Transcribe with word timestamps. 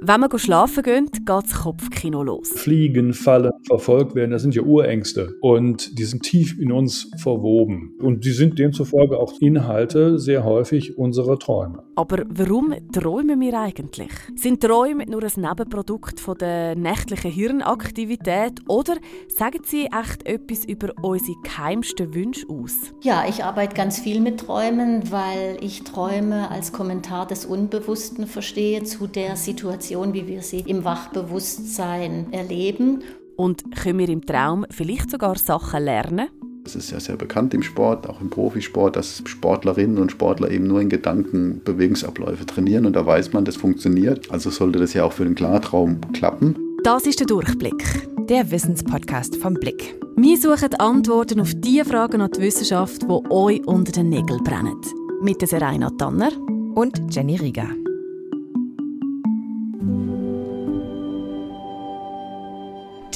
Wenn 0.00 0.20
wir 0.20 0.38
schlafen 0.38 0.84
gehen, 0.84 1.06
geht 1.10 1.28
das 1.28 1.54
Kopfkino 1.54 2.22
los. 2.22 2.50
Fliegen, 2.50 3.12
fallen, 3.14 3.50
verfolgt 3.68 4.14
werden, 4.14 4.30
das 4.30 4.42
sind 4.42 4.54
ja 4.54 4.62
Urängste. 4.62 5.34
Und 5.40 5.98
die 5.98 6.04
sind 6.04 6.22
tief 6.22 6.58
in 6.58 6.72
uns 6.72 7.10
verwoben. 7.18 7.96
Und 8.00 8.24
die 8.24 8.32
sind 8.32 8.58
demzufolge 8.58 9.18
auch 9.18 9.32
Inhalte 9.40 10.18
sehr 10.18 10.44
häufig 10.44 10.98
unserer 10.98 11.38
Träume. 11.38 11.84
Aber 11.94 12.24
warum 12.28 12.74
träumen 12.92 13.40
wir 13.40 13.58
eigentlich? 13.58 14.10
Sind 14.34 14.62
Träume 14.62 15.04
nur 15.06 15.22
ein 15.22 15.30
Nebenprodukt 15.36 16.20
von 16.20 16.36
der 16.38 16.74
nächtlichen 16.74 17.30
Hirnaktivität 17.30 18.60
oder 18.68 18.96
sagen 19.28 19.60
sie 19.64 19.86
echt 19.86 20.26
etwas 20.26 20.64
über 20.64 20.92
unsere 21.02 21.36
geheimsten 21.42 22.14
Wünsche 22.14 22.46
aus? 22.48 22.74
Ja, 23.02 23.24
ich 23.28 23.44
arbeite 23.44 23.74
ganz 23.74 24.00
viel 24.00 24.20
mit 24.20 24.40
Träumen, 24.40 25.10
weil 25.12 25.58
ich 25.60 25.84
Träume 25.84 26.50
als 26.50 26.72
Kommentar 26.72 27.26
des 27.26 27.46
Unbewussten 27.46 28.26
verstehe 28.26 28.82
zu 28.82 29.06
der 29.06 29.36
Situation, 29.36 29.68
Situation, 29.68 30.14
wie 30.14 30.26
wir 30.26 30.42
sie 30.42 30.60
im 30.60 30.84
Wachbewusstsein 30.84 32.32
erleben. 32.32 33.02
Und 33.38 33.70
können 33.76 34.00
wir 34.00 34.08
im 34.08 34.26
Traum 34.26 34.66
vielleicht 34.68 35.12
sogar 35.12 35.38
Sachen 35.38 35.84
lernen? 35.84 36.28
Es 36.66 36.74
ist 36.74 36.90
ja 36.90 36.98
sehr 36.98 37.16
bekannt 37.16 37.54
im 37.54 37.62
Sport, 37.62 38.08
auch 38.08 38.20
im 38.20 38.30
Profisport, 38.30 38.96
dass 38.96 39.22
Sportlerinnen 39.24 39.98
und 39.98 40.10
Sportler 40.10 40.50
eben 40.50 40.66
nur 40.66 40.80
in 40.80 40.88
Gedanken 40.88 41.60
Bewegungsabläufe 41.64 42.44
trainieren 42.46 42.84
und 42.84 42.96
da 42.96 43.06
weiß 43.06 43.32
man, 43.32 43.44
das 43.44 43.56
funktioniert. 43.56 44.28
Also 44.32 44.50
sollte 44.50 44.80
das 44.80 44.92
ja 44.92 45.04
auch 45.04 45.12
für 45.12 45.22
den 45.24 45.36
Klartraum 45.36 46.00
klappen. 46.12 46.56
Das 46.82 47.06
ist 47.06 47.20
der 47.20 47.28
Durchblick, 47.28 47.84
der 48.28 48.50
Wissenspodcast 48.50 49.36
vom 49.36 49.54
Blick. 49.54 49.94
Wir 50.16 50.36
suchen 50.36 50.74
Antworten 50.74 51.40
auf 51.40 51.52
die 51.54 51.82
Fragen 51.84 52.20
an 52.20 52.32
die 52.32 52.40
Wissenschaft, 52.40 53.02
die 53.02 53.30
euch 53.30 53.64
unter 53.66 53.92
den 53.92 54.08
Nägeln 54.08 54.42
brennen. 54.42 54.80
Mit 55.22 55.40
der 55.40 55.48
Serena 55.48 55.90
Tanner 55.90 56.32
und 56.74 57.14
Jenny 57.14 57.36
Rieger. 57.36 57.68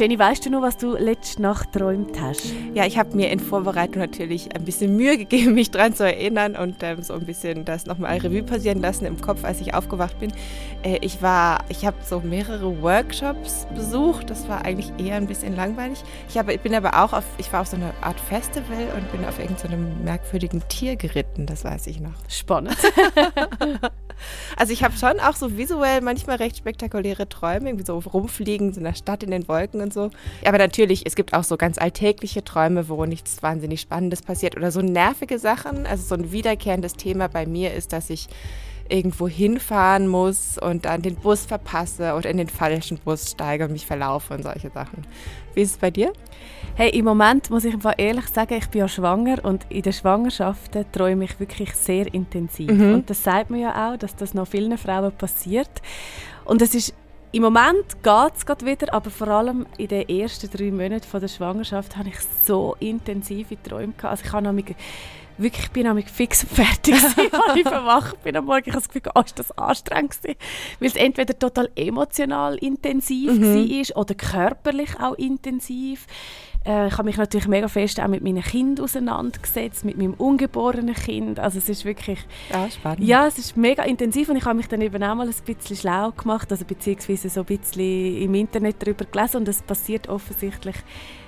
Jenny, 0.02 0.18
weißt 0.18 0.44
du 0.44 0.50
noch, 0.50 0.62
was 0.62 0.78
du 0.78 0.96
letzte 0.96 1.42
Nacht 1.42 1.72
geträumt 1.72 2.20
hast? 2.20 2.52
Ja, 2.74 2.84
ich 2.86 2.98
habe 2.98 3.14
mir 3.14 3.30
in 3.30 3.38
Vorbereitung 3.38 4.00
natürlich 4.00 4.52
ein 4.52 4.64
bisschen 4.64 4.96
Mühe 4.96 5.16
gegeben, 5.16 5.54
mich 5.54 5.70
daran 5.70 5.94
zu 5.94 6.04
erinnern 6.04 6.56
und 6.56 6.82
ähm, 6.82 7.04
so 7.04 7.14
ein 7.14 7.24
bisschen 7.24 7.64
das 7.64 7.86
nochmal 7.86 8.18
Revue 8.18 8.42
passieren 8.42 8.80
lassen 8.80 9.04
im 9.04 9.20
Kopf, 9.20 9.44
als 9.44 9.60
ich 9.60 9.74
aufgewacht 9.74 10.18
bin. 10.18 10.32
Äh, 10.82 10.98
ich 11.02 11.22
war, 11.22 11.60
ich 11.68 11.86
habe 11.86 11.98
so 12.04 12.18
mehrere 12.18 12.82
Workshops 12.82 13.68
besucht. 13.76 14.28
Das 14.28 14.48
war 14.48 14.64
eigentlich 14.64 14.92
eher 14.98 15.14
ein 15.14 15.28
bisschen 15.28 15.54
langweilig. 15.54 16.02
Ich, 16.28 16.36
hab, 16.36 16.48
ich 16.48 16.60
bin 16.60 16.74
aber 16.74 17.04
auch 17.04 17.12
auf, 17.12 17.24
ich 17.38 17.52
war 17.52 17.60
auf 17.60 17.68
so 17.68 17.76
einer 17.76 17.94
Art 18.00 18.18
Festival 18.18 18.88
und 18.96 19.12
bin 19.12 19.24
auf 19.24 19.38
irgendeinem 19.38 19.86
so 19.98 20.04
merkwürdigen 20.04 20.64
Tier 20.66 20.96
geritten. 20.96 21.46
Das 21.46 21.62
weiß 21.64 21.86
ich 21.86 22.00
noch. 22.00 22.14
Spannend. 22.28 22.76
also 24.56 24.72
ich 24.72 24.84
habe 24.84 24.96
schon 24.96 25.20
auch 25.20 25.36
so 25.36 25.56
visuell 25.56 26.00
manchmal 26.00 26.36
recht 26.36 26.56
spektakuläre 26.56 27.28
Träume, 27.28 27.70
irgendwie 27.70 27.86
so 27.86 27.98
rumfliegen, 27.98 28.72
so 28.72 28.78
in 28.78 28.84
der 28.84 28.94
Stadt 28.94 29.22
in 29.22 29.30
den 29.30 29.48
Wolken 29.48 29.80
und 29.80 29.92
so. 29.92 30.10
Aber 30.44 30.58
natürlich, 30.58 31.06
es 31.06 31.14
gibt 31.14 31.34
auch 31.34 31.44
so 31.44 31.56
ganz 31.56 31.78
alltägliche 31.78 32.44
Träume, 32.44 32.88
wo 32.88 33.04
nichts 33.04 33.42
wahnsinnig 33.42 33.80
Spannendes 33.80 34.22
passiert 34.22 34.56
oder 34.56 34.70
so 34.70 34.80
nervige 34.80 35.38
Sachen. 35.38 35.86
Also 35.86 36.04
so 36.04 36.14
ein 36.14 36.32
wiederkehrendes 36.32 36.94
Thema 36.94 37.28
bei 37.28 37.46
mir 37.46 37.74
ist, 37.74 37.92
dass 37.92 38.10
ich 38.10 38.28
irgendwo 38.88 39.26
hinfahren 39.26 40.06
muss 40.06 40.58
und 40.58 40.84
dann 40.84 41.02
den 41.02 41.16
Bus 41.16 41.46
verpasse 41.46 42.14
oder 42.14 42.28
in 42.28 42.36
den 42.36 42.48
falschen 42.48 42.98
Bus 42.98 43.30
steige 43.30 43.64
und 43.64 43.72
mich 43.72 43.86
verlaufe 43.86 44.34
und 44.34 44.42
solche 44.42 44.70
Sachen. 44.70 45.06
Wie 45.54 45.62
ist 45.62 45.72
es 45.72 45.76
bei 45.76 45.90
dir? 45.90 46.12
Hey, 46.74 46.90
im 46.90 47.04
Moment 47.04 47.50
muss 47.50 47.64
ich 47.64 47.74
einfach 47.74 47.94
ehrlich 47.98 48.26
sagen, 48.28 48.54
ich 48.54 48.68
bin 48.68 48.80
ja 48.80 48.88
schwanger 48.88 49.44
und 49.44 49.66
in 49.68 49.82
der 49.82 49.92
Schwangerschaft 49.92 50.72
träume 50.92 51.24
ich 51.24 51.38
wirklich 51.38 51.74
sehr 51.74 52.12
intensiv. 52.14 52.70
Mhm. 52.70 52.94
Und 52.94 53.10
das 53.10 53.22
sagt 53.22 53.50
man 53.50 53.60
ja 53.60 53.90
auch, 53.90 53.98
dass 53.98 54.16
das 54.16 54.32
noch 54.32 54.48
vielen 54.48 54.78
Frauen 54.78 55.12
passiert. 55.12 55.70
Und 56.44 56.62
es 56.62 56.74
ist 56.74 56.94
im 57.32 57.42
Moment 57.42 58.02
geht 58.02 58.36
es 58.36 58.44
gerade 58.44 58.66
wieder, 58.66 58.92
aber 58.92 59.10
vor 59.10 59.28
allem 59.28 59.66
in 59.78 59.88
den 59.88 60.06
ersten 60.08 60.50
drei 60.50 60.70
Monaten 60.70 61.06
von 61.06 61.20
der 61.20 61.28
Schwangerschaft 61.28 61.96
habe 61.96 62.10
ich 62.10 62.18
so 62.44 62.76
intensive 62.78 63.60
Träume 63.62 63.94
gehabt. 63.94 64.04
Also 64.04 64.24
ich 64.26 64.32
habe 64.32 64.46
nämlich 64.46 64.76
wirklich, 65.38 65.64
ich 65.64 65.70
bin 65.70 65.84
nämlich 65.84 66.08
fix 66.10 66.44
und 66.44 66.52
fertig 66.52 66.94
als 67.02 67.56
ich 67.56 67.62
verwacht 67.62 68.22
bin 68.22 68.36
am 68.36 68.44
Morgen. 68.44 68.64
Ich 68.66 68.74
habe 68.74 68.82
das 68.82 68.88
Gefühl, 68.88 69.10
oh, 69.14 69.20
ist 69.20 69.38
das 69.38 69.50
anstrengend 69.56 70.20
gewesen. 70.20 70.38
Weil 70.78 70.88
es 70.88 70.96
entweder 70.96 71.38
total 71.38 71.70
emotional 71.74 72.56
intensiv 72.56 73.32
mhm. 73.32 73.68
war 73.68 73.96
oder 73.96 74.14
körperlich 74.14 75.00
auch 75.00 75.14
intensiv. 75.14 76.06
Äh, 76.64 76.88
ich 76.88 76.92
habe 76.92 77.04
mich 77.04 77.16
natürlich 77.16 77.48
mega 77.48 77.68
fest 77.68 78.00
auch 78.00 78.08
mit 78.08 78.22
meinem 78.22 78.42
Kind 78.42 78.80
auseinandergesetzt, 78.80 79.84
mit 79.84 79.96
meinem 79.96 80.14
ungeborenen 80.14 80.94
Kind. 80.94 81.40
Also 81.40 81.58
es 81.58 81.68
ist 81.68 81.84
wirklich... 81.84 82.20
Ja, 82.50 82.70
spannend. 82.70 83.04
Ja, 83.04 83.26
es 83.26 83.38
ist 83.38 83.56
mega 83.56 83.82
intensiv 83.82 84.28
und 84.28 84.36
ich 84.36 84.44
habe 84.44 84.56
mich 84.56 84.68
dann 84.68 84.80
eben 84.80 85.02
auch 85.02 85.14
mal 85.14 85.26
ein 85.26 85.34
bisschen 85.44 85.76
schlau 85.76 86.10
gemacht, 86.12 86.50
also 86.50 86.64
beziehungsweise 86.64 87.28
so 87.28 87.40
ein 87.40 87.46
bisschen 87.46 88.22
im 88.22 88.34
Internet 88.34 88.76
darüber 88.80 89.04
gelesen 89.04 89.38
und 89.38 89.48
es 89.48 89.62
passiert 89.62 90.08
offensichtlich 90.08 90.76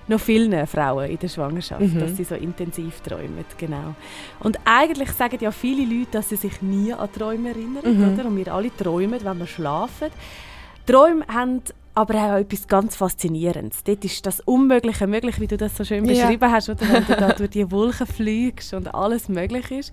noch 0.07 0.21
vielen 0.21 0.67
Frauen 0.67 1.11
in 1.11 1.19
der 1.19 1.29
Schwangerschaft, 1.29 1.81
mhm. 1.81 1.99
dass 1.99 2.17
sie 2.17 2.25
so 2.25 2.35
intensiv 2.35 3.01
träumen, 3.01 3.45
genau. 3.57 3.95
Und 4.41 4.59
eigentlich 4.65 5.11
sagen 5.13 5.39
ja 5.41 5.51
viele 5.51 5.85
Leute, 5.85 6.11
dass 6.13 6.29
sie 6.29 6.37
sich 6.37 6.61
nie 6.61 6.93
an 6.93 7.11
Träume 7.11 7.51
erinnern, 7.51 7.83
mhm. 7.85 8.13
oder? 8.13 8.27
Und 8.27 8.37
wir 8.37 8.53
alle 8.53 8.75
träumen, 8.77 9.25
wenn 9.25 9.39
wir 9.39 9.47
schlafen. 9.47 10.09
Träume 10.87 11.25
haben 11.29 11.63
aber 11.95 12.15
auch 12.15 12.39
etwas 12.39 12.67
ganz 12.67 12.97
Faszinierendes. 12.97 13.85
Dort 13.85 14.05
ist 14.05 14.27
das 14.27 14.41
Unmögliche 14.41 15.07
möglich, 15.07 15.41
wie 15.41 15.47
du 15.47 15.57
das 15.57 15.77
so 15.77 15.85
schön 15.85 16.07
beschrieben 16.07 16.43
ja. 16.43 16.53
hast, 16.53 16.69
oder? 16.69 16.81
wenn 16.89 17.07
du 17.07 17.17
da 17.17 17.33
durch 17.33 17.51
die 17.51 17.71
Wolken 17.71 18.07
fliegst 18.07 18.75
und 18.75 18.95
alles 18.95 19.29
möglich 19.29 19.71
ist. 19.71 19.93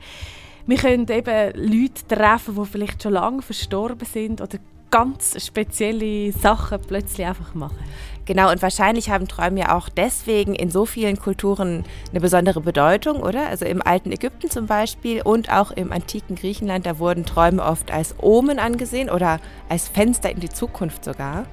Wir 0.66 0.78
können 0.78 1.08
eben 1.10 1.54
Leute 1.56 2.08
treffen, 2.08 2.56
die 2.56 2.66
vielleicht 2.66 3.04
schon 3.04 3.14
lange 3.14 3.42
verstorben 3.42 4.06
sind 4.06 4.42
oder 4.42 4.58
ganz 4.92 5.44
spezielle 5.44 6.32
Sachen 6.34 6.80
plötzlich 6.82 7.26
einfach 7.26 7.56
machen. 7.56 7.78
Genau, 8.26 8.52
und 8.52 8.62
wahrscheinlich 8.62 9.10
haben 9.10 9.28
Träume 9.28 9.62
ja 9.62 9.76
auch 9.76 9.90
deswegen 9.90 10.54
in 10.54 10.70
so 10.70 10.86
vielen 10.86 11.18
Kulturen 11.18 11.84
eine 12.12 12.20
besondere 12.20 12.62
Bedeutung, 12.62 13.22
oder? 13.22 13.48
Also 13.48 13.66
im 13.66 13.82
alten 13.82 14.12
Ägypten 14.12 14.50
zum 14.50 14.68
Beispiel 14.68 15.22
und 15.24 15.52
auch 15.52 15.72
im 15.72 15.92
antiken 15.92 16.36
Griechenland, 16.36 16.86
da 16.86 17.00
wurden 17.00 17.26
Träume 17.26 17.64
oft 17.64 17.92
als 17.92 18.16
Omen 18.20 18.60
angesehen 18.60 19.10
oder 19.10 19.40
als 19.70 19.88
Fenster 19.88 20.30
in 20.30 20.40
die 20.40 20.50
Zukunft 20.50 21.04
sogar. 21.04 21.46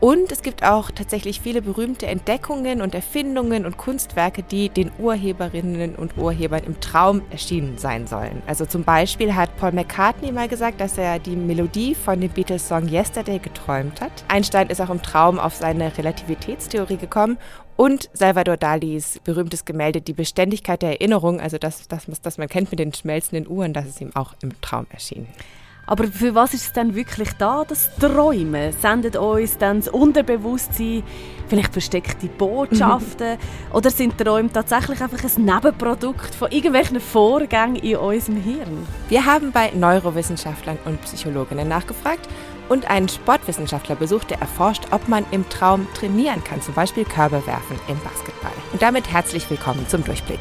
Und 0.00 0.32
es 0.32 0.40
gibt 0.40 0.64
auch 0.64 0.90
tatsächlich 0.90 1.42
viele 1.42 1.60
berühmte 1.60 2.06
Entdeckungen 2.06 2.80
und 2.80 2.94
Erfindungen 2.94 3.66
und 3.66 3.76
Kunstwerke, 3.76 4.42
die 4.42 4.70
den 4.70 4.90
Urheberinnen 4.98 5.94
und 5.94 6.16
Urhebern 6.16 6.64
im 6.64 6.80
Traum 6.80 7.20
erschienen 7.30 7.76
sein 7.76 8.06
sollen. 8.06 8.42
Also 8.46 8.64
zum 8.64 8.82
Beispiel 8.82 9.34
hat 9.34 9.54
Paul 9.58 9.72
McCartney 9.72 10.32
mal 10.32 10.48
gesagt, 10.48 10.80
dass 10.80 10.96
er 10.96 11.18
die 11.18 11.36
Melodie 11.36 11.94
von 11.94 12.18
dem 12.18 12.30
Beatles-Song 12.30 12.88
Yesterday 12.88 13.38
geträumt 13.38 14.00
hat. 14.00 14.24
Einstein 14.28 14.70
ist 14.70 14.80
auch 14.80 14.88
im 14.88 15.02
Traum 15.02 15.38
auf 15.38 15.54
seine 15.54 15.94
Relativitätstheorie 15.98 16.96
gekommen 16.96 17.36
und 17.76 18.08
Salvador 18.14 18.56
Dalis 18.56 19.20
berühmtes 19.22 19.66
Gemälde 19.66 20.00
Die 20.00 20.14
Beständigkeit 20.14 20.80
der 20.80 20.92
Erinnerung, 20.92 21.40
also 21.40 21.58
das, 21.58 21.88
das, 21.88 22.06
das 22.22 22.38
man 22.38 22.48
kennt 22.48 22.70
mit 22.70 22.78
den 22.78 22.94
schmelzenden 22.94 23.46
Uhren, 23.46 23.74
das 23.74 23.86
ist 23.86 24.00
ihm 24.00 24.16
auch 24.16 24.32
im 24.40 24.58
Traum 24.62 24.86
erschienen. 24.90 25.28
Aber 25.90 26.04
für 26.04 26.36
was 26.36 26.54
ist 26.54 26.62
es 26.62 26.72
denn 26.72 26.94
wirklich 26.94 27.30
da, 27.36 27.64
das 27.66 27.90
Träumen? 27.96 28.72
Sendet 28.80 29.16
uns 29.16 29.58
dann 29.58 29.80
das 29.80 29.88
Unterbewusstsein 29.88 31.02
vielleicht 31.48 31.72
versteckte 31.72 32.28
Botschaften? 32.28 33.32
Mhm. 33.32 33.74
Oder 33.74 33.90
sind 33.90 34.16
Träume 34.16 34.52
tatsächlich 34.52 35.02
einfach 35.02 35.24
ein 35.24 35.44
Nebenprodukt 35.44 36.32
von 36.32 36.52
irgendwelchen 36.52 37.00
Vorgängen 37.00 37.74
in 37.74 37.96
unserem 37.96 38.40
Hirn? 38.40 38.86
Wir 39.08 39.26
haben 39.26 39.50
bei 39.50 39.72
Neurowissenschaftlern 39.74 40.78
und 40.84 41.02
Psychologinnen 41.02 41.66
nachgefragt 41.66 42.28
und 42.68 42.88
einen 42.88 43.08
Sportwissenschaftler 43.08 43.96
besucht, 43.96 44.30
der 44.30 44.38
erforscht, 44.38 44.84
ob 44.92 45.08
man 45.08 45.26
im 45.32 45.48
Traum 45.48 45.88
trainieren 45.94 46.44
kann, 46.44 46.62
zum 46.62 46.74
Beispiel 46.74 47.04
Körbe 47.04 47.44
werfen 47.48 47.80
im 47.88 47.98
Basketball. 47.98 48.52
Und 48.72 48.80
damit 48.80 49.10
herzlich 49.10 49.50
willkommen 49.50 49.88
zum 49.88 50.04
Durchblick. 50.04 50.38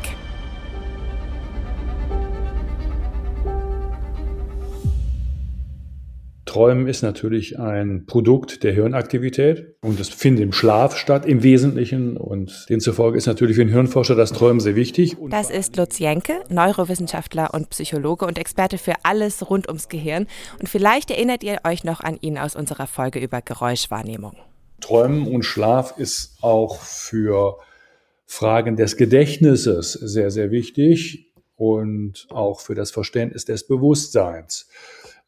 Träumen 6.50 6.88
ist 6.88 7.04
natürlich 7.04 7.60
ein 7.60 8.07
Produkt 8.07 8.63
der 8.63 8.74
Hirnaktivität 8.74 9.75
und 9.81 10.00
es 10.00 10.10
findet 10.10 10.44
im 10.44 10.51
Schlaf 10.51 10.98
statt 10.98 11.28
im 11.28 11.44
Wesentlichen 11.44 12.18
und 12.18 12.66
demzufolge 12.72 13.19
ist 13.19 13.28
natürlich 13.28 13.56
für 13.56 13.63
den 13.63 13.72
Hirnforscher 13.72 14.16
das 14.16 14.31
Träumen 14.31 14.60
sehr 14.60 14.75
wichtig. 14.75 15.16
Das 15.30 15.51
ist 15.51 15.78
Lutz 15.78 16.00
Jenke, 16.00 16.42
Neurowissenschaftler 16.50 17.54
und 17.54 17.69
Psychologe 17.69 18.25
und 18.25 18.40
Experte 18.40 18.80
für 18.80 18.96
alles 19.04 19.48
rund 19.48 19.68
ums 19.68 19.90
Gehirn 19.90 20.25
und 20.60 20.68
vielleicht 20.68 21.12
erinnert 21.12 21.44
ihr 21.44 21.60
euch 21.66 21.84
noch 21.84 22.00
an 22.00 22.18
ihn 22.19 22.40
aus 22.40 22.56
unserer 22.56 22.88
Folge 22.88 23.19
über 23.19 23.44
Geräuschwahrnehmung. 23.44 24.36
Träumen 24.81 25.28
und 25.28 25.44
Schlaf 25.44 26.00
ist 26.00 26.40
auch 26.42 26.81
für 26.81 27.60
Fragen 28.25 28.75
des 28.75 28.98
Gedächtnisses 28.98 29.94
sehr, 29.94 30.31
sehr 30.31 30.50
wichtig 30.50 31.31
und 31.57 32.25
auch 32.31 32.62
für 32.62 32.74
das 32.74 32.90
Verständnis 32.90 33.46
des 33.46 33.68
Bewusstseins. 33.68 34.68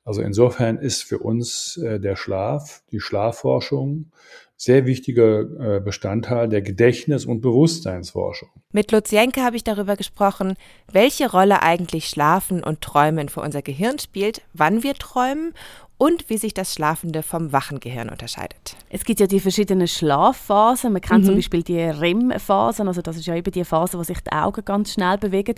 Also 0.03 0.21
insofern 0.21 0.77
ist 0.77 1.03
für 1.03 1.19
uns 1.19 1.77
äh, 1.77 1.99
der 1.99 2.15
Schlaf, 2.15 2.83
die 2.91 2.99
Schlafforschung 2.99 4.11
sehr 4.57 4.85
wichtiger 4.85 5.77
äh, 5.77 5.79
Bestandteil 5.79 6.47
der 6.47 6.61
Gedächtnis- 6.61 7.25
und 7.25 7.41
Bewusstseinsforschung. 7.41 8.49
Mit 8.71 8.91
Lutz 8.91 9.09
Jenke 9.09 9.41
habe 9.41 9.55
ich 9.55 9.63
darüber 9.63 9.95
gesprochen, 9.95 10.55
welche 10.91 11.31
Rolle 11.31 11.63
eigentlich 11.63 12.07
Schlafen 12.07 12.63
und 12.63 12.81
Träumen 12.81 13.29
für 13.29 13.41
unser 13.41 13.63
Gehirn 13.63 13.97
spielt, 13.97 14.43
wann 14.53 14.83
wir 14.83 14.93
träumen 14.93 15.53
und 16.01 16.31
wie 16.31 16.39
sich 16.39 16.55
das 16.55 16.73
schlafende 16.73 17.21
vom 17.21 17.51
wachen 17.53 17.79
Gehirn 17.79 18.09
unterscheidet. 18.09 18.75
Es 18.89 19.05
gibt 19.05 19.19
ja 19.19 19.27
die 19.27 19.39
verschiedenen 19.39 19.87
Schlafphasen. 19.87 20.93
Man 20.93 21.01
kennt 21.03 21.21
mhm. 21.21 21.27
zum 21.27 21.35
Beispiel 21.35 21.61
die 21.61 21.79
REM-Phasen, 21.79 22.87
also 22.87 23.03
das 23.03 23.17
ist 23.17 23.27
ja 23.27 23.35
eben 23.35 23.51
die 23.51 23.63
Phase, 23.63 23.99
wo 23.99 24.03
sich 24.03 24.19
die 24.21 24.31
Augen 24.31 24.65
ganz 24.65 24.93
schnell 24.93 25.19
bewegen. 25.19 25.53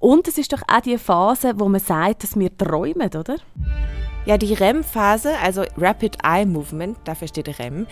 Und 0.00 0.26
es 0.26 0.36
ist 0.36 0.52
doch 0.52 0.62
auch 0.66 0.80
die 0.80 0.98
Phase, 0.98 1.52
wo 1.60 1.68
man 1.68 1.80
sagt, 1.80 2.24
dass 2.24 2.36
wir 2.36 2.58
träumen, 2.58 3.06
oder? 3.06 3.36
Ja, 4.26 4.36
die 4.36 4.54
REM-Phase, 4.54 5.38
also 5.40 5.62
Rapid 5.76 6.18
Eye 6.24 6.44
Movement, 6.44 6.98
dafür 7.04 7.28
steht 7.28 7.60
REM, 7.60 7.86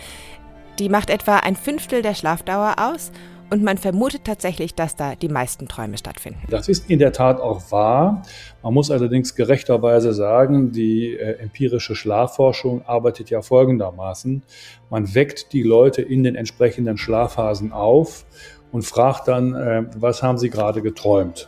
die 0.79 0.89
macht 0.89 1.09
etwa 1.09 1.37
ein 1.37 1.55
Fünftel 1.55 2.01
der 2.01 2.15
Schlafdauer 2.15 2.75
aus 2.79 3.13
und 3.53 3.61
man 3.61 3.77
vermutet 3.77 4.23
tatsächlich, 4.23 4.73
dass 4.73 4.95
da 4.95 5.13
die 5.13 5.27
meisten 5.27 5.67
Träume 5.67 5.99
stattfinden. 5.99 6.41
Das 6.49 6.67
ist 6.67 6.89
in 6.89 6.97
der 6.97 7.13
Tat 7.13 7.39
auch 7.39 7.71
wahr. 7.71 8.23
Man 8.63 8.73
muss 8.73 8.89
allerdings 8.89 9.35
gerechterweise 9.35 10.11
sagen, 10.11 10.71
die 10.71 11.13
äh, 11.13 11.37
empirische 11.37 11.93
Schlafforschung 11.93 12.81
arbeitet 12.87 13.29
ja 13.29 13.43
folgendermaßen. 13.43 14.41
Man 14.89 15.13
weckt 15.13 15.53
die 15.53 15.61
Leute 15.61 16.01
in 16.01 16.23
den 16.23 16.33
entsprechenden 16.33 16.97
Schlafphasen 16.97 17.71
auf 17.71 18.25
und 18.71 18.85
fragt 18.85 19.27
dann, 19.27 19.53
äh, 19.53 19.83
was 19.97 20.23
haben 20.23 20.39
sie 20.39 20.49
gerade 20.49 20.81
geträumt? 20.81 21.47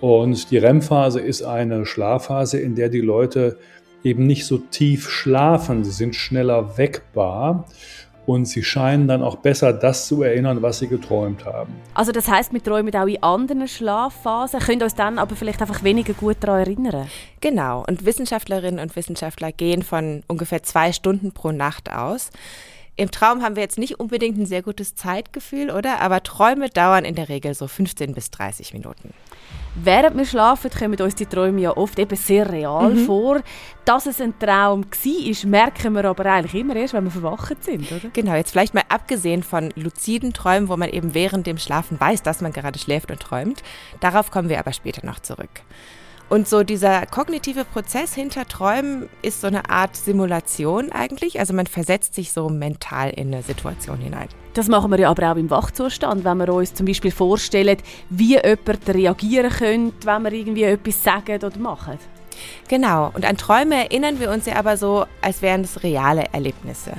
Und 0.00 0.50
die 0.50 0.58
REM-Phase 0.58 1.20
ist 1.20 1.42
eine 1.42 1.86
Schlafphase, 1.86 2.58
in 2.58 2.74
der 2.74 2.88
die 2.88 3.00
Leute 3.00 3.58
eben 4.02 4.26
nicht 4.26 4.44
so 4.44 4.58
tief 4.58 5.08
schlafen. 5.08 5.84
Sie 5.84 5.92
sind 5.92 6.16
schneller 6.16 6.76
weckbar 6.78 7.64
und 8.28 8.44
sie 8.44 8.62
scheinen 8.62 9.08
dann 9.08 9.22
auch 9.22 9.36
besser 9.36 9.72
das 9.72 10.06
zu 10.06 10.22
erinnern, 10.22 10.60
was 10.60 10.80
sie 10.80 10.86
geträumt 10.86 11.46
haben. 11.46 11.72
Also 11.94 12.12
das 12.12 12.28
heißt, 12.28 12.52
wir 12.52 12.62
träumen 12.62 12.94
auch 12.94 13.06
in 13.06 13.22
anderen 13.22 13.66
Schlafphasen, 13.66 14.60
können 14.60 14.82
uns 14.82 14.94
dann 14.94 15.18
aber 15.18 15.34
vielleicht 15.34 15.62
einfach 15.62 15.82
weniger 15.82 16.12
gut 16.12 16.36
daran 16.40 16.60
erinnern. 16.60 17.08
Genau, 17.40 17.84
und 17.88 18.04
Wissenschaftlerinnen 18.04 18.80
und 18.80 18.94
Wissenschaftler 18.96 19.50
gehen 19.50 19.82
von 19.82 20.24
ungefähr 20.26 20.62
zwei 20.62 20.92
Stunden 20.92 21.32
pro 21.32 21.52
Nacht 21.52 21.90
aus. 21.90 22.30
Im 22.96 23.10
Traum 23.10 23.42
haben 23.42 23.56
wir 23.56 23.62
jetzt 23.62 23.78
nicht 23.78 23.98
unbedingt 23.98 24.36
ein 24.36 24.44
sehr 24.44 24.60
gutes 24.60 24.94
Zeitgefühl, 24.94 25.70
oder? 25.70 26.00
Aber 26.02 26.22
Träume 26.22 26.68
dauern 26.68 27.06
in 27.06 27.14
der 27.14 27.30
Regel 27.30 27.54
so 27.54 27.66
15 27.66 28.12
bis 28.12 28.30
30 28.30 28.74
Minuten. 28.74 29.14
Während 29.82 30.16
wir 30.16 30.24
schlafen, 30.24 30.70
kommen 30.70 31.00
uns 31.00 31.14
die 31.14 31.26
Träume 31.26 31.60
ja 31.60 31.76
oft 31.76 31.98
eben 31.98 32.16
sehr 32.16 32.50
real 32.50 32.90
mhm. 32.90 33.06
vor. 33.06 33.40
Dass 33.84 34.06
es 34.06 34.20
ein 34.20 34.38
Traum 34.38 34.84
war, 34.84 35.48
merken 35.48 35.94
wir 35.94 36.04
aber 36.04 36.26
eigentlich 36.26 36.60
immer 36.60 36.76
erst, 36.76 36.94
wenn 36.94 37.04
wir 37.04 37.10
verwacht 37.10 37.64
sind, 37.64 37.90
oder? 37.90 38.10
Genau, 38.12 38.34
jetzt 38.34 38.50
vielleicht 38.50 38.74
mal 38.74 38.84
abgesehen 38.88 39.42
von 39.42 39.70
luziden 39.76 40.32
Träumen, 40.34 40.68
wo 40.68 40.76
man 40.76 40.90
eben 40.90 41.14
während 41.14 41.46
dem 41.46 41.58
Schlafen 41.58 41.98
weiß, 41.98 42.22
dass 42.22 42.40
man 42.40 42.52
gerade 42.52 42.78
schläft 42.78 43.10
und 43.10 43.20
träumt. 43.20 43.62
Darauf 44.00 44.30
kommen 44.30 44.48
wir 44.48 44.58
aber 44.58 44.72
später 44.72 45.06
noch 45.06 45.20
zurück. 45.20 45.62
Und 46.28 46.46
so 46.46 46.62
dieser 46.62 47.06
kognitive 47.06 47.64
Prozess 47.64 48.14
hinter 48.14 48.46
Träumen 48.46 49.08
ist 49.22 49.40
so 49.40 49.46
eine 49.46 49.70
Art 49.70 49.96
Simulation 49.96 50.92
eigentlich. 50.92 51.40
Also 51.40 51.54
man 51.54 51.66
versetzt 51.66 52.14
sich 52.14 52.32
so 52.32 52.50
mental 52.50 53.10
in 53.10 53.32
eine 53.32 53.42
Situation 53.42 53.98
hinein. 53.98 54.28
Das 54.52 54.68
machen 54.68 54.90
wir 54.90 54.98
ja 54.98 55.10
aber 55.10 55.32
auch 55.32 55.36
im 55.36 55.48
Wachzustand, 55.48 56.24
wenn 56.24 56.38
wir 56.38 56.52
uns 56.52 56.74
zum 56.74 56.84
Beispiel 56.84 57.12
vorstellen, 57.12 57.78
wie 58.10 58.36
jemand 58.36 58.88
reagieren 58.88 59.50
könnte, 59.50 60.06
wenn 60.06 60.24
wir 60.24 60.32
irgendwie 60.32 60.64
etwas 60.64 61.02
sagen 61.02 61.42
oder 61.42 61.58
machen. 61.58 61.98
Genau, 62.68 63.10
und 63.14 63.24
an 63.24 63.36
Träume 63.36 63.76
erinnern 63.76 64.20
wir 64.20 64.30
uns 64.30 64.46
ja 64.46 64.56
aber 64.56 64.76
so, 64.76 65.06
als 65.22 65.40
wären 65.40 65.62
es 65.62 65.82
reale 65.82 66.26
Erlebnisse. 66.32 66.92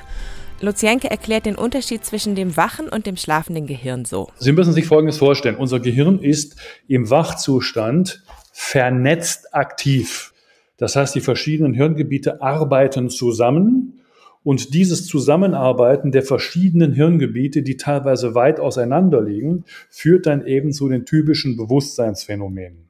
Luzienke 0.62 1.10
erklärt 1.10 1.46
den 1.46 1.56
Unterschied 1.56 2.04
zwischen 2.04 2.36
dem 2.36 2.58
wachen 2.58 2.90
und 2.90 3.06
dem 3.06 3.16
schlafenden 3.16 3.66
Gehirn 3.66 4.04
so. 4.04 4.30
Sie 4.40 4.52
müssen 4.52 4.74
sich 4.74 4.88
Folgendes 4.88 5.18
vorstellen. 5.18 5.56
Unser 5.56 5.80
Gehirn 5.80 6.20
ist 6.20 6.58
im 6.88 7.10
Wachzustand 7.10 8.24
vernetzt 8.62 9.56
aktiv. 9.56 10.34
Das 10.76 10.98
heißt, 10.98 11.16
die 11.16 11.22
verschiedenen 11.22 11.74
Hirngebiete 11.74 12.42
arbeiten 12.42 13.10
zusammen 13.10 14.02
und 14.44 14.74
dieses 14.74 15.08
Zusammenarbeiten 15.08 16.12
der 16.12 16.24
verschiedenen 16.24 16.92
Hirngebiete, 16.92 17.64
die 17.64 17.78
teilweise 17.78 18.36
weit 18.36 18.60
auseinander 18.60 19.22
liegen, 19.22 19.64
führt 19.90 20.26
dann 20.26 20.46
eben 20.46 20.74
zu 20.74 20.90
den 20.90 21.06
typischen 21.06 21.56
Bewusstseinsphänomenen. 21.56 22.90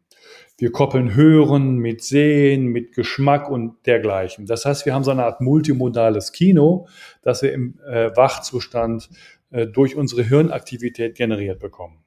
Wir 0.57 0.71
koppeln 0.71 1.13
Hören 1.13 1.77
mit 1.77 2.03
Sehen, 2.03 2.65
mit 2.65 2.93
Geschmack 2.93 3.47
und 3.47 3.85
dergleichen. 3.85 4.47
Das 4.47 4.65
heißt, 4.65 4.87
wir 4.87 4.95
haben 4.95 5.03
so 5.03 5.11
eine 5.11 5.23
Art 5.23 5.39
multimodales 5.39 6.31
Kino, 6.31 6.87
das 7.21 7.43
wir 7.43 7.53
im 7.53 7.79
äh, 7.87 8.09
Wachzustand 8.15 9.09
äh, 9.51 9.67
durch 9.67 9.95
unsere 9.95 10.23
Hirnaktivität 10.23 11.15
generiert 11.15 11.59
bekommen. 11.59 12.03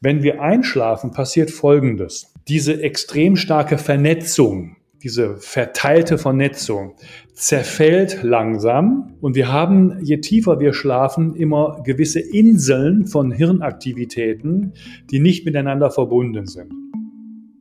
Wenn 0.00 0.22
wir 0.22 0.42
einschlafen, 0.42 1.12
passiert 1.12 1.50
Folgendes. 1.50 2.32
Diese 2.48 2.82
extrem 2.82 3.36
starke 3.36 3.78
Vernetzung, 3.78 4.76
diese 5.02 5.36
verteilte 5.36 6.18
Vernetzung 6.18 6.94
zerfällt 7.32 8.22
langsam 8.22 9.14
und 9.20 9.34
wir 9.34 9.50
haben, 9.50 9.98
je 10.02 10.18
tiefer 10.18 10.60
wir 10.60 10.74
schlafen, 10.74 11.34
immer 11.34 11.82
gewisse 11.84 12.20
Inseln 12.20 13.06
von 13.06 13.32
Hirnaktivitäten, 13.32 14.74
die 15.10 15.20
nicht 15.20 15.44
miteinander 15.44 15.90
verbunden 15.90 16.46
sind. 16.46 16.72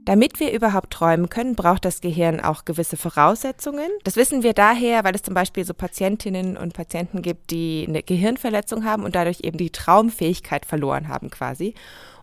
Damit 0.10 0.40
wir 0.40 0.52
überhaupt 0.54 0.92
träumen 0.92 1.30
können, 1.30 1.54
braucht 1.54 1.86
das 1.86 2.02
Gehirn 2.02 2.40
auch 2.40 2.66
gewisse 2.66 2.98
Voraussetzungen. 2.98 3.90
Das 4.04 4.16
wissen 4.16 4.42
wir 4.42 4.54
daher, 4.54 5.04
weil 5.04 5.14
es 5.14 5.22
zum 5.22 5.36
Beispiel 5.36 5.64
so 5.66 5.76
Patientinnen 5.76 6.58
und 6.58 6.74
Patienten 6.74 7.22
gibt, 7.22 7.52
die 7.52 7.86
eine 7.88 8.02
Gehirnverletzung 8.02 8.86
haben 8.86 9.04
und 9.04 9.14
dadurch 9.14 9.42
eben 9.44 9.60
die 9.60 9.70
Traumfähigkeit 9.70 10.66
verloren 10.66 11.10
haben 11.10 11.30
quasi. 11.30 11.76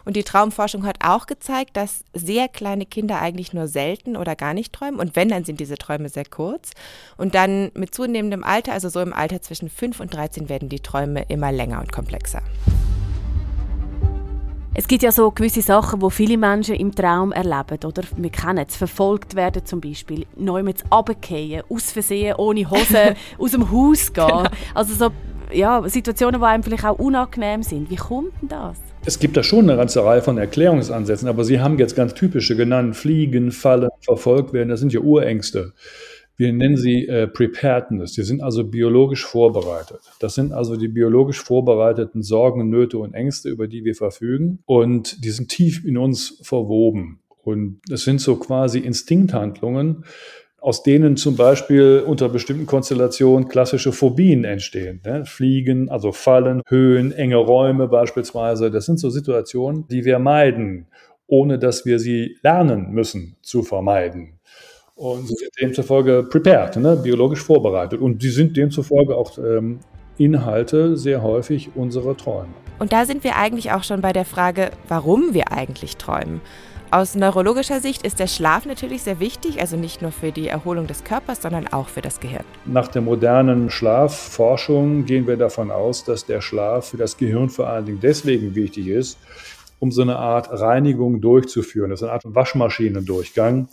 Und 0.07 0.15
die 0.15 0.23
Traumforschung 0.23 0.87
hat 0.87 0.99
auch 1.05 1.27
gezeigt, 1.27 1.77
dass 1.77 2.05
sehr 2.15 2.47
kleine 2.47 2.87
Kinder 2.87 3.21
eigentlich 3.21 3.53
nur 3.53 3.67
selten 3.67 4.17
oder 4.17 4.37
gar 4.37 4.55
nicht 4.55 4.73
träumen. 4.73 5.01
Und 5.01 5.17
wenn, 5.17 5.29
dann 5.29 5.45
sind 5.45 5.59
diese 5.59 5.77
Träume 5.77 6.09
sehr 6.09 6.25
kurz. 6.25 6.71
Und 7.17 7.35
dann 7.35 7.73
mit 7.75 7.93
zunehmendem 7.93 8.45
Alter, 8.45 8.73
also 8.73 8.89
so 8.89 9.01
im 9.01 9.13
Alter 9.13 9.43
zwischen 9.43 9.69
5 9.69 9.99
und 9.99 10.15
13, 10.15 10.49
werden 10.49 10.69
die 10.69 10.79
Träume 10.79 11.25
immer 11.29 11.51
länger 11.51 11.81
und 11.81 11.91
komplexer. 11.91 12.41
Es 14.75 14.87
gibt 14.87 15.03
ja 15.03 15.11
so 15.11 15.33
gewisse 15.33 15.63
Sachen, 15.63 16.01
wo 16.01 16.09
viele 16.09 16.37
Menschen 16.37 16.77
im 16.77 16.95
Traum 16.95 17.33
erleben, 17.33 17.85
oder? 17.85 18.03
Wir 18.15 18.31
kennen 18.31 18.65
es, 18.69 18.77
verfolgt 18.77 19.35
werden 19.35 19.67
zum 19.67 19.81
Beispiel, 19.81 20.25
neu 20.37 20.63
mit 20.63 20.85
runterfallen, 20.93 21.63
aus 21.69 21.91
Versehen, 21.91 22.37
ohne 22.37 22.71
Hose 22.71 23.17
aus 23.39 23.51
dem 23.51 23.73
Haus 23.73 24.13
gehen. 24.13 24.25
Genau. 24.25 24.45
Also 24.73 24.95
so 24.95 25.11
ja, 25.53 25.83
Situationen, 25.89 26.41
die 26.41 26.47
einem 26.47 26.63
vielleicht 26.63 26.85
auch 26.85 26.99
unangenehm 26.99 27.65
sind. 27.65 27.91
Wie 27.91 27.97
kommt 27.97 28.41
denn 28.41 28.49
das? 28.51 28.86
Es 29.07 29.21
gibt 29.21 29.37
da 29.37 29.45
schon 29.45 29.71
eine 29.71 29.79
ganze 29.79 30.05
Reihe 30.05 30.21
von 30.21 30.37
Erklärungsansätzen, 30.37 31.29
aber 31.29 31.45
Sie 31.45 31.61
haben 31.61 31.79
jetzt 31.79 31.95
ganz 31.95 32.13
typische 32.15 32.57
genannt, 32.57 32.97
Fliegen, 32.97 33.53
Fallen, 33.53 33.89
verfolgt 34.01 34.53
werden, 34.53 34.69
das 34.69 34.81
sind 34.81 34.93
ja 34.93 34.99
Urängste. 34.99 35.75
Wir 36.37 36.53
nennen 36.53 36.77
sie 36.77 37.07
äh, 37.07 37.29
Preparedness. 37.29 38.13
Die 38.13 38.25
sind 38.25 38.43
also 38.43 38.65
biologisch 38.65 39.25
vorbereitet. 39.25 40.01
Das 40.19 40.35
sind 40.35 40.53
also 40.53 40.77
die 40.77 40.89
biologisch 40.89 41.41
vorbereiteten 41.41 42.23
Sorgen, 42.23 42.69
Nöte 42.69 42.99
und 42.99 43.15
Ängste, 43.15 43.49
über 43.49 43.69
die 43.69 43.85
wir 43.85 43.95
verfügen. 43.95 44.59
Und 44.67 45.25
die 45.25 45.31
sind 45.31 45.49
tief 45.49 45.85
in 45.85 45.97
uns 45.97 46.41
verwoben. 46.43 47.21
Und 47.43 47.81
es 47.91 48.03
sind 48.03 48.21
so 48.21 48.37
quasi 48.37 48.81
Instinkthandlungen, 48.81 50.05
aus 50.67 50.83
denen 50.83 51.17
zum 51.17 51.37
Beispiel 51.37 52.03
unter 52.05 52.29
bestimmten 52.29 52.67
Konstellationen 52.67 53.47
klassische 53.47 53.93
Phobien 53.93 54.43
entstehen. 54.43 55.01
Ne? 55.05 55.25
Fliegen, 55.25 55.89
also 55.89 56.11
Fallen, 56.11 56.61
Höhen, 56.67 57.13
enge 57.13 57.37
Räume 57.37 57.87
beispielsweise. 57.87 58.73
Das 58.73 58.85
sind 58.85 58.99
so 58.99 59.09
Situationen, 59.09 59.87
die 59.87 60.05
wir 60.05 60.19
meiden, 60.19 60.89
ohne 61.29 61.61
dass 61.61 61.87
wir 61.87 62.01
sie 62.01 62.37
lernen 62.43 62.91
müssen 62.91 63.37
zu 63.43 63.63
vermeiden. 63.63 64.41
Und 64.97 65.29
sie 65.29 65.37
sind 65.37 65.53
demzufolge 65.61 66.27
prepared, 66.29 66.79
ne, 66.79 66.97
biologisch 66.97 67.45
vorbereitet. 67.45 68.01
Und 68.01 68.21
sie 68.21 68.31
sind 68.31 68.57
demzufolge 68.57 69.15
auch 69.15 69.39
ähm, 69.39 69.79
Inhalte 70.19 70.97
sehr 70.97 71.23
häufig 71.23 71.71
unserer 71.77 72.17
Träume. 72.17 72.53
Und 72.81 72.93
da 72.93 73.05
sind 73.05 73.23
wir 73.23 73.37
eigentlich 73.37 73.71
auch 73.71 73.85
schon 73.85 74.01
bei 74.01 74.13
der 74.13 74.25
Frage, 74.25 74.73
warum 74.89 75.33
wir 75.33 75.53
eigentlich 75.53 75.97
träumen. 75.97 76.41
Aus 76.93 77.17
neurologischer 77.17 77.81
Sicht 77.81 78.07
ist 78.07 78.21
der 78.21 78.29
Schlaf 78.29 78.65
natürlich 78.65 79.03
sehr 79.03 79.19
wichtig, 79.19 79.61
also 79.61 79.77
nicht 79.77 80.03
nur 80.03 80.13
für 80.13 80.31
die 80.31 80.47
Erholung 80.47 80.87
des 80.87 81.03
Körpers, 81.03 81.43
sondern 81.43 81.67
auch 81.67 81.89
für 81.89 82.01
das 82.01 82.21
Gehirn. 82.21 82.45
Nach 82.65 82.87
der 82.87 83.03
modernen 83.03 83.71
Schlafforschung 83.71 85.05
gehen 85.05 85.27
wir 85.27 85.37
davon 85.37 85.73
aus, 85.73 86.05
dass 86.05 86.27
der 86.27 86.41
Schlaf 86.41 86.91
für 86.91 86.97
das 86.97 87.17
Gehirn 87.17 87.49
vor 87.49 87.67
allen 87.67 87.87
Dingen 87.87 87.99
deswegen 88.01 88.55
wichtig 88.55 88.87
ist, 88.87 89.19
um 89.81 89.91
so 89.91 90.03
eine 90.03 90.17
Art 90.17 90.49
Reinigung 90.49 91.21
durchzuführen. 91.21 91.91
Das 91.91 92.03
ist 92.03 92.05
eine 92.05 92.13
Art 92.13 92.23
Waschmaschinendurchgang, 92.25 93.69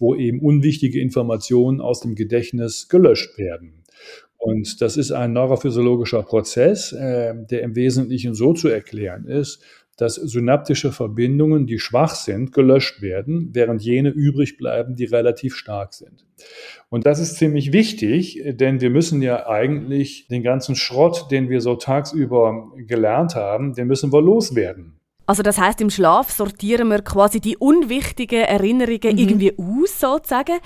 wo 0.00 0.16
eben 0.16 0.40
unwichtige 0.40 1.00
Informationen 1.00 1.80
aus 1.80 2.00
dem 2.00 2.16
Gedächtnis 2.16 2.88
gelöscht 2.88 3.38
werden. 3.38 3.84
Und 4.38 4.82
das 4.82 4.96
ist 4.96 5.12
ein 5.12 5.32
neurophysiologischer 5.32 6.22
Prozess, 6.24 6.92
äh, 6.92 7.32
der 7.48 7.62
im 7.62 7.76
Wesentlichen 7.76 8.34
so 8.34 8.52
zu 8.52 8.68
erklären 8.68 9.26
ist, 9.26 9.62
dass 9.96 10.16
synaptische 10.16 10.92
Verbindungen, 10.92 11.66
die 11.66 11.78
schwach 11.78 12.14
sind, 12.14 12.52
gelöscht 12.52 13.00
werden, 13.00 13.50
während 13.52 13.82
jene 13.82 14.10
übrig 14.10 14.58
bleiben, 14.58 14.94
die 14.94 15.06
relativ 15.06 15.56
stark 15.56 15.94
sind. 15.94 16.26
Und 16.90 17.06
das 17.06 17.18
ist 17.18 17.36
ziemlich 17.36 17.72
wichtig, 17.72 18.42
denn 18.44 18.80
wir 18.80 18.90
müssen 18.90 19.22
ja 19.22 19.46
eigentlich 19.46 20.28
den 20.28 20.42
ganzen 20.42 20.76
Schrott, 20.76 21.30
den 21.30 21.48
wir 21.48 21.60
so 21.60 21.76
tagsüber 21.76 22.72
gelernt 22.76 23.34
haben, 23.34 23.74
den 23.74 23.86
müssen 23.86 24.12
wir 24.12 24.20
loswerden. 24.20 25.00
Also 25.24 25.42
das 25.42 25.58
heißt, 25.58 25.80
im 25.80 25.90
Schlaf 25.90 26.30
sortieren 26.30 26.88
wir 26.88 27.02
quasi 27.02 27.40
die 27.40 27.56
unwichtigen 27.56 28.42
Erinnerungen 28.42 29.12
mhm. 29.14 29.18
irgendwie 29.18 29.58
aus, 29.58 29.98
sozusagen. 29.98 30.58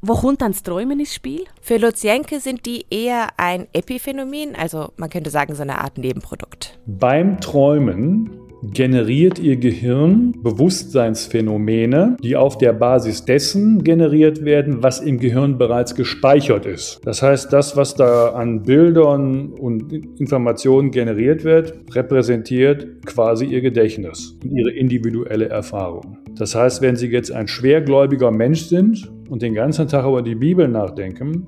Wo 0.00 0.14
kommt 0.14 0.40
dann 0.40 0.52
das 0.52 0.62
Träumen 0.62 1.00
ins 1.00 1.14
Spiel? 1.14 1.44
Für 1.60 1.78
Luzienke 1.78 2.38
sind 2.40 2.64
die 2.64 2.86
eher 2.90 3.28
ein 3.38 3.66
Epiphänomen, 3.72 4.54
also 4.54 4.92
man 4.96 5.10
könnte 5.10 5.30
sagen 5.30 5.54
so 5.54 5.62
eine 5.62 5.80
Art 5.80 5.98
Nebenprodukt. 5.98 6.78
Beim 6.86 7.40
Träumen 7.40 8.45
generiert 8.62 9.38
Ihr 9.38 9.56
Gehirn 9.56 10.32
Bewusstseinsphänomene, 10.42 12.16
die 12.22 12.36
auf 12.36 12.58
der 12.58 12.72
Basis 12.72 13.24
dessen 13.24 13.84
generiert 13.84 14.44
werden, 14.44 14.82
was 14.82 15.00
im 15.00 15.18
Gehirn 15.18 15.58
bereits 15.58 15.94
gespeichert 15.94 16.66
ist. 16.66 17.00
Das 17.04 17.22
heißt, 17.22 17.52
das, 17.52 17.76
was 17.76 17.94
da 17.94 18.30
an 18.30 18.62
Bildern 18.62 19.52
und 19.52 19.92
Informationen 20.18 20.90
generiert 20.90 21.44
wird, 21.44 21.74
repräsentiert 21.94 23.04
quasi 23.06 23.46
Ihr 23.46 23.60
Gedächtnis 23.60 24.36
und 24.42 24.50
Ihre 24.52 24.70
individuelle 24.70 25.48
Erfahrung. 25.48 26.18
Das 26.36 26.54
heißt, 26.54 26.82
wenn 26.82 26.96
Sie 26.96 27.08
jetzt 27.08 27.32
ein 27.32 27.48
schwergläubiger 27.48 28.30
Mensch 28.30 28.62
sind 28.66 29.10
und 29.30 29.42
den 29.42 29.54
ganzen 29.54 29.88
Tag 29.88 30.06
über 30.06 30.22
die 30.22 30.34
Bibel 30.34 30.68
nachdenken, 30.68 31.46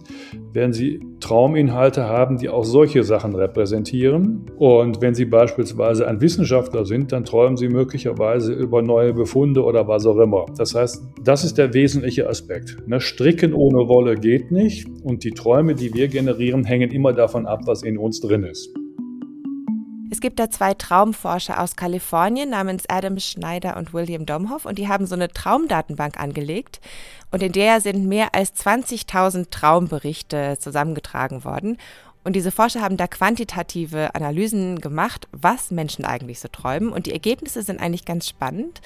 werden 0.53 0.73
Sie 0.73 1.01
Trauminhalte 1.21 2.05
haben, 2.05 2.39
die 2.39 2.49
auch 2.49 2.65
solche 2.65 3.05
Sachen 3.05 3.35
repräsentieren. 3.35 4.47
Und 4.57 5.03
wenn 5.03 5.15
Sie 5.15 5.27
beispielsweise 5.27 6.09
ein 6.09 6.21
Wissenschaftler 6.21 6.87
sind, 6.87 7.13
dann 7.13 7.25
träumen 7.25 7.57
Sie 7.57 7.69
möglicherweise 7.69 8.53
über 8.55 8.81
neue 8.81 9.13
Befunde 9.13 9.63
oder 9.63 9.87
was 9.87 10.07
auch 10.07 10.19
immer. 10.19 10.47
Das 10.57 10.75
heißt, 10.75 11.05
das 11.23 11.45
ist 11.45 11.59
der 11.59 11.75
wesentliche 11.75 12.29
Aspekt. 12.29 12.77
Ne? 12.87 13.01
Stricken 13.01 13.53
ohne 13.53 13.89
Wolle 13.89 14.15
geht 14.15 14.51
nicht 14.51 14.89
und 15.03 15.23
die 15.25 15.33
Träume, 15.33 15.75
die 15.75 15.93
wir 15.93 16.09
generieren, 16.09 16.65
hängen 16.65 16.91
immer 16.91 17.13
davon 17.13 17.47
ab, 17.47 17.61
was 17.67 17.83
in 17.83 17.99
uns 17.99 18.21
drin 18.21 18.45
ist. 18.45 18.78
Es 20.11 20.21
gibt 20.21 20.39
da 20.39 20.49
zwei 20.51 20.73
Traumforscher 20.73 21.61
aus 21.61 21.77
Kalifornien 21.77 22.49
namens 22.49 22.85
Adam 22.89 23.19
Schneider 23.19 23.77
und 23.77 23.93
William 23.93 24.25
Domhoff 24.25 24.65
und 24.65 24.79
die 24.79 24.89
haben 24.89 25.07
so 25.07 25.15
eine 25.15 25.29
Traumdatenbank 25.29 26.19
angelegt 26.19 26.81
und 27.31 27.43
in 27.43 27.53
der 27.53 27.83
sind 27.83 28.07
mehr 28.07 28.35
als 28.35 28.55
20.000 28.55 29.51
Traumberichte 29.51 30.57
zusammengetragen 30.59 31.45
worden. 31.45 31.77
Und 32.25 32.37
diese 32.37 32.51
Forscher 32.51 32.81
haben 32.81 32.97
da 32.97 33.07
quantitative 33.07 34.15
Analysen 34.15 34.81
gemacht, 34.81 35.29
was 35.33 35.71
Menschen 35.71 36.05
eigentlich 36.05 36.41
so 36.41 36.49
träumen 36.49 36.91
und 36.91 37.07
die 37.07 37.13
Ergebnisse 37.13 37.63
sind 37.63 37.81
eigentlich 37.81 38.07
ganz 38.07 38.29
spannend. 38.29 38.81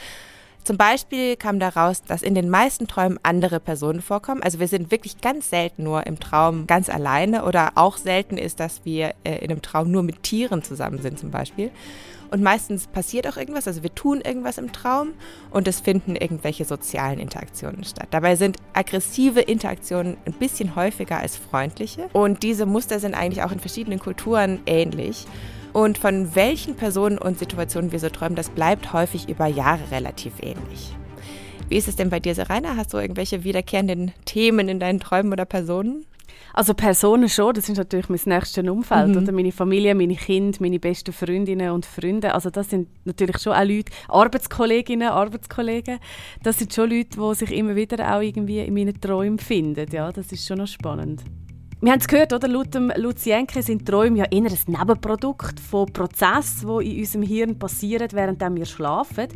Zum 0.64 0.76
Beispiel 0.76 1.34
kam 1.36 1.58
daraus, 1.58 2.02
dass 2.02 2.22
in 2.22 2.36
den 2.36 2.48
meisten 2.48 2.86
Träumen 2.86 3.18
andere 3.24 3.58
Personen 3.58 4.00
vorkommen. 4.00 4.42
Also 4.42 4.60
wir 4.60 4.68
sind 4.68 4.92
wirklich 4.92 5.20
ganz 5.20 5.50
selten 5.50 5.82
nur 5.82 6.06
im 6.06 6.20
Traum 6.20 6.68
ganz 6.68 6.88
alleine 6.88 7.44
oder 7.44 7.72
auch 7.74 7.96
selten 7.96 8.38
ist, 8.38 8.60
dass 8.60 8.84
wir 8.84 9.14
äh, 9.24 9.38
in 9.44 9.50
einem 9.50 9.62
Traum 9.62 9.90
nur 9.90 10.04
mit 10.04 10.22
Tieren 10.22 10.62
zusammen 10.62 11.02
sind 11.02 11.18
zum 11.18 11.32
Beispiel. 11.32 11.72
Und 12.30 12.42
meistens 12.42 12.86
passiert 12.86 13.26
auch 13.26 13.36
irgendwas, 13.36 13.66
also 13.66 13.82
wir 13.82 13.94
tun 13.94 14.22
irgendwas 14.22 14.56
im 14.56 14.72
Traum 14.72 15.10
und 15.50 15.68
es 15.68 15.80
finden 15.80 16.16
irgendwelche 16.16 16.64
sozialen 16.64 17.18
Interaktionen 17.18 17.84
statt. 17.84 18.08
Dabei 18.10 18.36
sind 18.36 18.56
aggressive 18.72 19.40
Interaktionen 19.40 20.16
ein 20.24 20.32
bisschen 20.32 20.74
häufiger 20.74 21.18
als 21.18 21.36
freundliche 21.36 22.08
und 22.14 22.42
diese 22.42 22.64
Muster 22.64 23.00
sind 23.00 23.14
eigentlich 23.14 23.42
auch 23.42 23.52
in 23.52 23.60
verschiedenen 23.60 23.98
Kulturen 23.98 24.60
ähnlich. 24.64 25.26
Und 25.72 25.96
von 25.96 26.34
welchen 26.34 26.76
Personen 26.76 27.18
und 27.18 27.38
Situationen 27.38 27.92
wir 27.92 27.98
so 27.98 28.10
träumen, 28.10 28.36
das 28.36 28.50
bleibt 28.50 28.92
häufig 28.92 29.28
über 29.28 29.46
Jahre 29.46 29.90
relativ 29.90 30.34
ähnlich. 30.42 30.94
Wie 31.68 31.76
ist 31.76 31.88
es 31.88 31.96
denn 31.96 32.10
bei 32.10 32.20
dir, 32.20 32.34
Serena? 32.34 32.76
Hast 32.76 32.92
du 32.92 32.98
irgendwelche 32.98 33.44
wiederkehrenden 33.44 34.12
Themen 34.26 34.68
in 34.68 34.78
deinen 34.78 35.00
Träumen 35.00 35.32
oder 35.32 35.46
Personen? 35.46 36.04
Also 36.54 36.74
Personen 36.74 37.30
schon, 37.30 37.54
das 37.54 37.68
ist 37.68 37.78
natürlich 37.78 38.10
mein 38.10 38.20
nächstes 38.26 38.68
Umfeld, 38.68 39.08
mhm. 39.08 39.22
oder 39.22 39.32
meine 39.32 39.52
Familie, 39.52 39.94
meine 39.94 40.16
Kinder, 40.16 40.58
meine 40.60 40.78
besten 40.78 41.12
Freundinnen 41.12 41.70
und 41.70 41.86
Freunde. 41.86 42.34
Also 42.34 42.50
das 42.50 42.68
sind 42.68 42.88
natürlich 43.06 43.38
schon 43.38 43.54
auch 43.54 43.64
Leute, 43.64 43.90
Arbeitskolleginnen, 44.08 45.08
Arbeitskollegen. 45.08 45.98
Das 46.42 46.58
sind 46.58 46.74
schon 46.74 46.90
Leute, 46.90 47.18
die 47.18 47.34
sich 47.34 47.52
immer 47.52 47.74
wieder 47.74 48.14
auch 48.14 48.20
irgendwie 48.20 48.60
in 48.60 48.74
meinen 48.74 49.00
Träumen 49.00 49.38
finden. 49.38 49.86
Ja, 49.90 50.12
das 50.12 50.30
ist 50.32 50.46
schon 50.46 50.58
noch 50.58 50.68
spannend. 50.68 51.22
Wir 51.84 51.90
haben 51.90 51.98
es 51.98 52.06
gehört, 52.06 52.32
oder? 52.32 52.46
Laut 52.46 52.72
dem 52.74 52.92
Lucienke 52.94 53.60
sind 53.60 53.84
Träume 53.84 54.18
ja 54.18 54.24
eher 54.26 54.44
ein 54.44 54.58
Nebenprodukt 54.68 55.58
von 55.58 55.92
Prozessen, 55.92 56.78
die 56.78 56.92
in 56.92 57.00
unserem 57.00 57.22
Hirn 57.22 57.58
passieren, 57.58 58.06
während 58.12 58.40
wir 58.40 58.66
schlafen. 58.66 59.26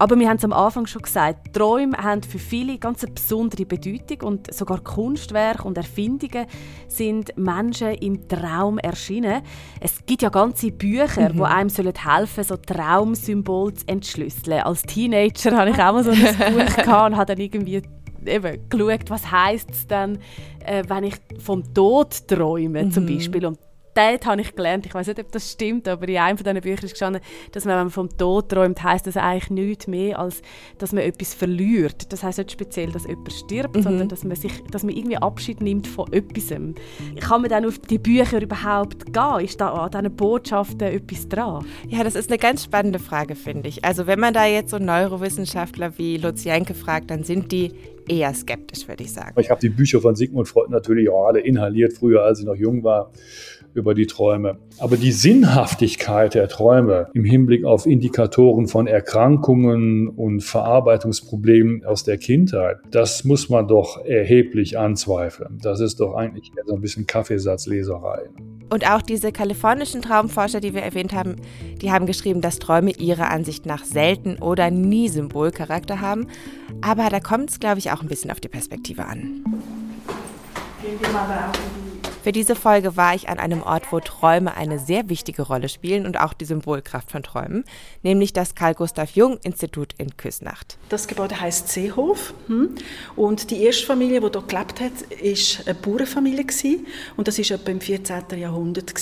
Aber 0.00 0.18
wir 0.18 0.28
haben 0.28 0.36
es 0.36 0.44
am 0.44 0.52
Anfang 0.52 0.86
schon 0.86 1.02
gesagt, 1.02 1.54
Träume 1.54 1.96
haben 1.96 2.24
für 2.24 2.40
viele 2.40 2.76
ganz 2.78 3.04
eine 3.04 3.12
besondere 3.12 3.64
Bedeutung 3.64 4.26
und 4.26 4.52
sogar 4.52 4.80
Kunstwerke 4.80 5.62
und 5.62 5.78
Erfindungen 5.78 6.46
sind 6.88 7.38
Menschen 7.38 7.94
im 7.94 8.26
Traum 8.26 8.78
erschienen. 8.78 9.42
Es 9.80 10.04
gibt 10.04 10.22
ja 10.22 10.28
ganze 10.28 10.72
Bücher, 10.72 11.32
mhm. 11.32 11.36
die 11.36 11.42
einem 11.42 11.70
helfen 11.70 12.42
sollen, 12.42 12.46
so 12.48 12.56
Traumsymbole 12.56 13.74
zu 13.74 13.86
entschlüsseln. 13.86 14.62
Als 14.62 14.82
Teenager 14.82 15.56
hatte 15.56 15.70
ich 15.70 15.78
auch 15.78 15.92
mal 15.92 16.02
so 16.02 16.10
ein 16.10 16.18
Buch 16.18 16.78
und 17.06 17.16
habe 17.16 17.26
dann 17.26 17.38
irgendwie 17.38 17.80
eben 18.28 18.68
geschaut, 18.68 19.08
was 19.10 19.30
heisst 19.30 19.70
es 19.70 19.86
dann, 19.86 20.18
äh, 20.64 20.82
wenn 20.86 21.04
ich 21.04 21.14
vom 21.38 21.62
Tod 21.74 22.26
träume 22.28 22.84
mhm. 22.84 22.90
zum 22.90 23.06
Beispiel. 23.06 23.46
Und 23.46 23.58
dort 23.96 24.26
habe 24.26 24.40
ich 24.40 24.54
gelernt, 24.54 24.86
ich 24.86 24.94
weiß 24.94 25.06
nicht, 25.08 25.18
ob 25.18 25.32
das 25.32 25.52
stimmt, 25.52 25.88
aber 25.88 26.08
in 26.08 26.18
einem 26.18 26.38
von 26.38 26.44
diesen 26.44 26.60
Büchern 26.60 26.84
ist 26.84 26.92
gestanden, 26.92 27.22
dass 27.52 27.64
man, 27.64 27.74
wenn 27.76 27.84
man 27.84 27.90
vom 27.90 28.16
Tod 28.16 28.48
träumt, 28.48 28.82
heisst 28.82 29.06
das 29.06 29.16
eigentlich 29.16 29.50
nichts 29.50 29.86
mehr, 29.86 30.18
als 30.18 30.42
dass 30.78 30.92
man 30.92 31.02
etwas 31.02 31.34
verliert. 31.34 32.12
Das 32.12 32.22
heisst 32.22 32.38
nicht 32.38 32.52
speziell, 32.52 32.90
dass 32.92 33.06
jemand 33.06 33.32
stirbt, 33.32 33.76
mhm. 33.76 33.82
sondern 33.82 34.08
dass 34.08 34.24
man, 34.24 34.36
sich, 34.36 34.62
dass 34.70 34.82
man 34.82 34.94
irgendwie 34.94 35.16
Abschied 35.16 35.60
nimmt 35.60 35.86
von 35.86 36.12
etwas. 36.12 36.48
Kann 37.20 37.40
man 37.40 37.50
dann 37.50 37.66
auf 37.66 37.78
die 37.78 37.98
Bücher 37.98 38.40
überhaupt 38.40 39.12
gehen? 39.12 39.44
Ist 39.44 39.60
da 39.60 39.70
an 39.72 39.90
diesen 39.90 40.14
Botschaften 40.16 40.88
etwas 40.88 41.28
dran? 41.28 41.64
Ja, 41.88 42.04
das 42.04 42.14
ist 42.14 42.30
eine 42.30 42.38
ganz 42.38 42.64
spannende 42.64 42.98
Frage, 42.98 43.34
finde 43.34 43.68
ich. 43.68 43.84
Also 43.84 44.06
wenn 44.06 44.20
man 44.20 44.34
da 44.34 44.44
jetzt 44.44 44.70
so 44.70 44.78
Neurowissenschaftler 44.78 45.98
wie 45.98 46.18
Lucienke 46.18 46.74
fragt, 46.74 47.10
dann 47.10 47.24
sind 47.24 47.50
die 47.52 47.72
eher 48.08 48.32
skeptisch, 48.34 48.86
würde 48.86 49.02
ich 49.02 49.12
sagen. 49.12 49.38
Ich 49.40 49.50
habe 49.50 49.60
die 49.60 49.68
Bücher 49.68 50.00
von 50.00 50.14
Sigmund 50.14 50.48
Freud 50.48 50.70
natürlich 50.70 51.08
auch 51.08 51.26
alle 51.26 51.40
inhaliert, 51.40 51.92
früher, 51.92 52.22
als 52.22 52.40
ich 52.40 52.46
noch 52.46 52.54
jung 52.54 52.84
war 52.84 53.10
über 53.76 53.94
die 53.94 54.06
Träume. 54.06 54.58
Aber 54.78 54.96
die 54.96 55.12
Sinnhaftigkeit 55.12 56.34
der 56.34 56.48
Träume 56.48 57.08
im 57.14 57.24
Hinblick 57.24 57.64
auf 57.64 57.86
Indikatoren 57.86 58.66
von 58.66 58.86
Erkrankungen 58.86 60.08
und 60.08 60.40
Verarbeitungsproblemen 60.40 61.84
aus 61.84 62.04
der 62.04 62.18
Kindheit, 62.18 62.78
das 62.90 63.24
muss 63.24 63.48
man 63.48 63.68
doch 63.68 64.04
erheblich 64.04 64.78
anzweifeln. 64.78 65.58
Das 65.62 65.80
ist 65.80 66.00
doch 66.00 66.14
eigentlich 66.14 66.50
so 66.66 66.74
ein 66.74 66.80
bisschen 66.80 67.06
Kaffeesatzleserei. 67.06 68.30
Und 68.68 68.90
auch 68.90 69.02
diese 69.02 69.30
kalifornischen 69.30 70.02
Traumforscher, 70.02 70.60
die 70.60 70.74
wir 70.74 70.82
erwähnt 70.82 71.12
haben, 71.12 71.36
die 71.80 71.92
haben 71.92 72.06
geschrieben, 72.06 72.40
dass 72.40 72.58
Träume 72.58 72.90
ihrer 72.90 73.30
Ansicht 73.30 73.64
nach 73.64 73.84
selten 73.84 74.38
oder 74.38 74.70
nie 74.70 75.08
Symbolcharakter 75.08 76.00
haben. 76.00 76.26
Aber 76.80 77.08
da 77.08 77.20
kommt 77.20 77.50
es, 77.50 77.60
glaube 77.60 77.78
ich, 77.78 77.92
auch 77.92 78.02
ein 78.02 78.08
bisschen 78.08 78.30
auf 78.30 78.40
die 78.40 78.48
Perspektive 78.48 79.04
an. 79.06 79.44
Gehen 80.82 80.98
wir 81.00 81.08
mal 81.10 81.48
auf 81.48 81.52
die 81.52 81.85
für 82.26 82.32
diese 82.32 82.56
Folge 82.56 82.96
war 82.96 83.14
ich 83.14 83.28
an 83.28 83.38
einem 83.38 83.62
Ort, 83.62 83.92
wo 83.92 84.00
Träume 84.00 84.56
eine 84.56 84.80
sehr 84.80 85.08
wichtige 85.08 85.42
Rolle 85.42 85.68
spielen 85.68 86.06
und 86.06 86.18
auch 86.18 86.32
die 86.32 86.44
Symbolkraft 86.44 87.12
von 87.12 87.22
Träumen, 87.22 87.62
nämlich 88.02 88.32
das 88.32 88.56
Karl 88.56 88.74
Gustav 88.74 89.10
Jung 89.10 89.38
Institut 89.44 89.94
in 89.96 90.16
Küsnacht. 90.16 90.76
Das 90.88 91.06
Gebäude 91.06 91.40
heißt 91.40 91.68
Seehof 91.68 92.34
hm? 92.48 92.74
und 93.14 93.52
die 93.52 93.62
erste 93.62 93.86
Familie, 93.86 94.20
die 94.20 94.28
dort 94.28 94.48
gelebt 94.48 94.80
hat, 94.80 95.02
ist 95.22 95.68
eine 95.68 95.76
Bauernfamilie 95.76 96.44
und 97.16 97.28
das 97.28 97.38
ist 97.38 97.52
etwa 97.52 97.70
im 97.70 97.80
14. 97.80 98.24
Jahrhundert 98.36 98.92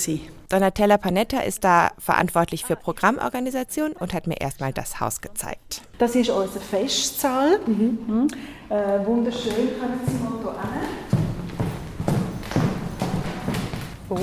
Donatella 0.50 0.98
Panetta 0.98 1.40
ist 1.40 1.64
da 1.64 1.92
verantwortlich 1.98 2.66
für 2.66 2.76
Programmorganisation 2.76 3.92
und 3.92 4.12
hat 4.12 4.26
mir 4.26 4.38
erstmal 4.38 4.74
das 4.74 5.00
Haus 5.00 5.22
gezeigt. 5.22 5.80
Das 5.96 6.14
ist 6.14 6.28
unser 6.28 6.60
Festsaal. 6.60 7.58
Mhm. 7.66 7.98
Hm? 8.06 8.28
Äh, 8.68 9.06
wunderschön, 9.06 9.70
können 9.80 10.00
Sie 10.06 10.12
mal 10.18 10.42
hier 10.42 10.93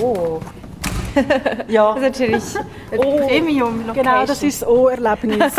Oh. 0.01 0.39
ja. 1.67 1.93
Das 1.93 2.19
ist 2.19 2.19
natürlich 2.19 2.43
ein 2.91 3.00
oh, 3.00 3.27
Premium 3.27 3.88
Location. 3.88 3.95
Genau, 3.95 4.25
das 4.25 4.43
ist 4.43 4.62
das 4.62 4.69
O-Erlebnis. 4.69 5.53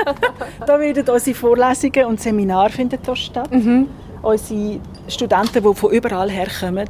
da 0.66 0.80
werden 0.80 1.08
unsere 1.08 1.36
Vorlesungen 1.36 2.06
und 2.06 2.20
Seminare 2.20 2.70
finden 2.70 2.98
hier 3.04 3.16
statt. 3.16 3.52
Mhm. 3.52 3.88
Unsere 4.22 4.80
Studenten, 5.08 5.62
die 5.62 5.74
von 5.74 5.90
überall 5.90 6.30
herkommen, 6.30 6.88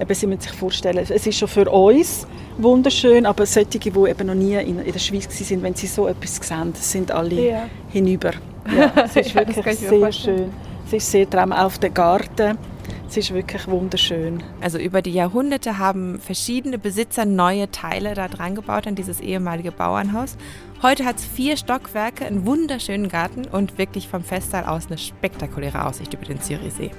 eben, 0.00 0.14
sie 0.14 0.26
müssen 0.26 0.40
sich 0.40 0.52
vorstellen, 0.52 0.98
es 0.98 1.26
ist 1.26 1.38
schon 1.38 1.48
für 1.48 1.68
uns 1.68 2.26
wunderschön, 2.56 3.26
aber 3.26 3.46
solche, 3.46 3.78
die 3.78 3.88
eben 3.88 4.26
noch 4.26 4.34
nie 4.34 4.56
in, 4.56 4.82
der 4.84 4.98
Schweiz 4.98 5.28
waren, 5.50 5.62
wenn 5.62 5.74
sie 5.74 5.86
so 5.86 6.08
etwas 6.08 6.36
sehen, 6.36 6.72
sind 6.74 7.10
alle 7.10 7.34
ja. 7.34 7.62
hinüber. 7.88 8.32
Ja, 8.76 8.92
es 9.02 9.16
ist 9.16 9.34
wirklich 9.34 9.78
sehr 9.78 10.12
schön. 10.12 10.50
Es 10.86 10.92
ist 10.92 11.10
sehr 11.10 11.28
traumhaft. 11.30 11.64
Auf 11.64 11.78
der 11.78 11.88
Garten 11.88 12.58
Es 13.08 13.16
ist 13.16 13.32
wirklich 13.32 13.66
wunderschön. 13.66 14.42
Also 14.60 14.76
über 14.76 15.00
die 15.00 15.14
Jahrhunderte 15.14 15.78
haben 15.78 16.20
verschiedene 16.20 16.78
Besitzer 16.78 17.24
neue 17.24 17.70
Teile 17.70 18.12
da 18.12 18.28
dran 18.28 18.54
gebaut 18.54 18.86
an 18.86 18.96
dieses 18.96 19.20
ehemalige 19.20 19.72
Bauernhaus. 19.72 20.36
Heute 20.82 21.06
hat 21.06 21.16
es 21.16 21.24
vier 21.24 21.56
Stockwerke, 21.56 22.26
einen 22.26 22.44
wunderschönen 22.44 23.08
Garten 23.08 23.46
und 23.46 23.78
wirklich 23.78 24.08
vom 24.08 24.22
Festsaal 24.22 24.66
aus 24.66 24.88
eine 24.88 24.98
spektakuläre 24.98 25.86
Aussicht 25.86 26.12
über 26.12 26.26
den 26.26 26.42
Zürichsee. 26.42 26.90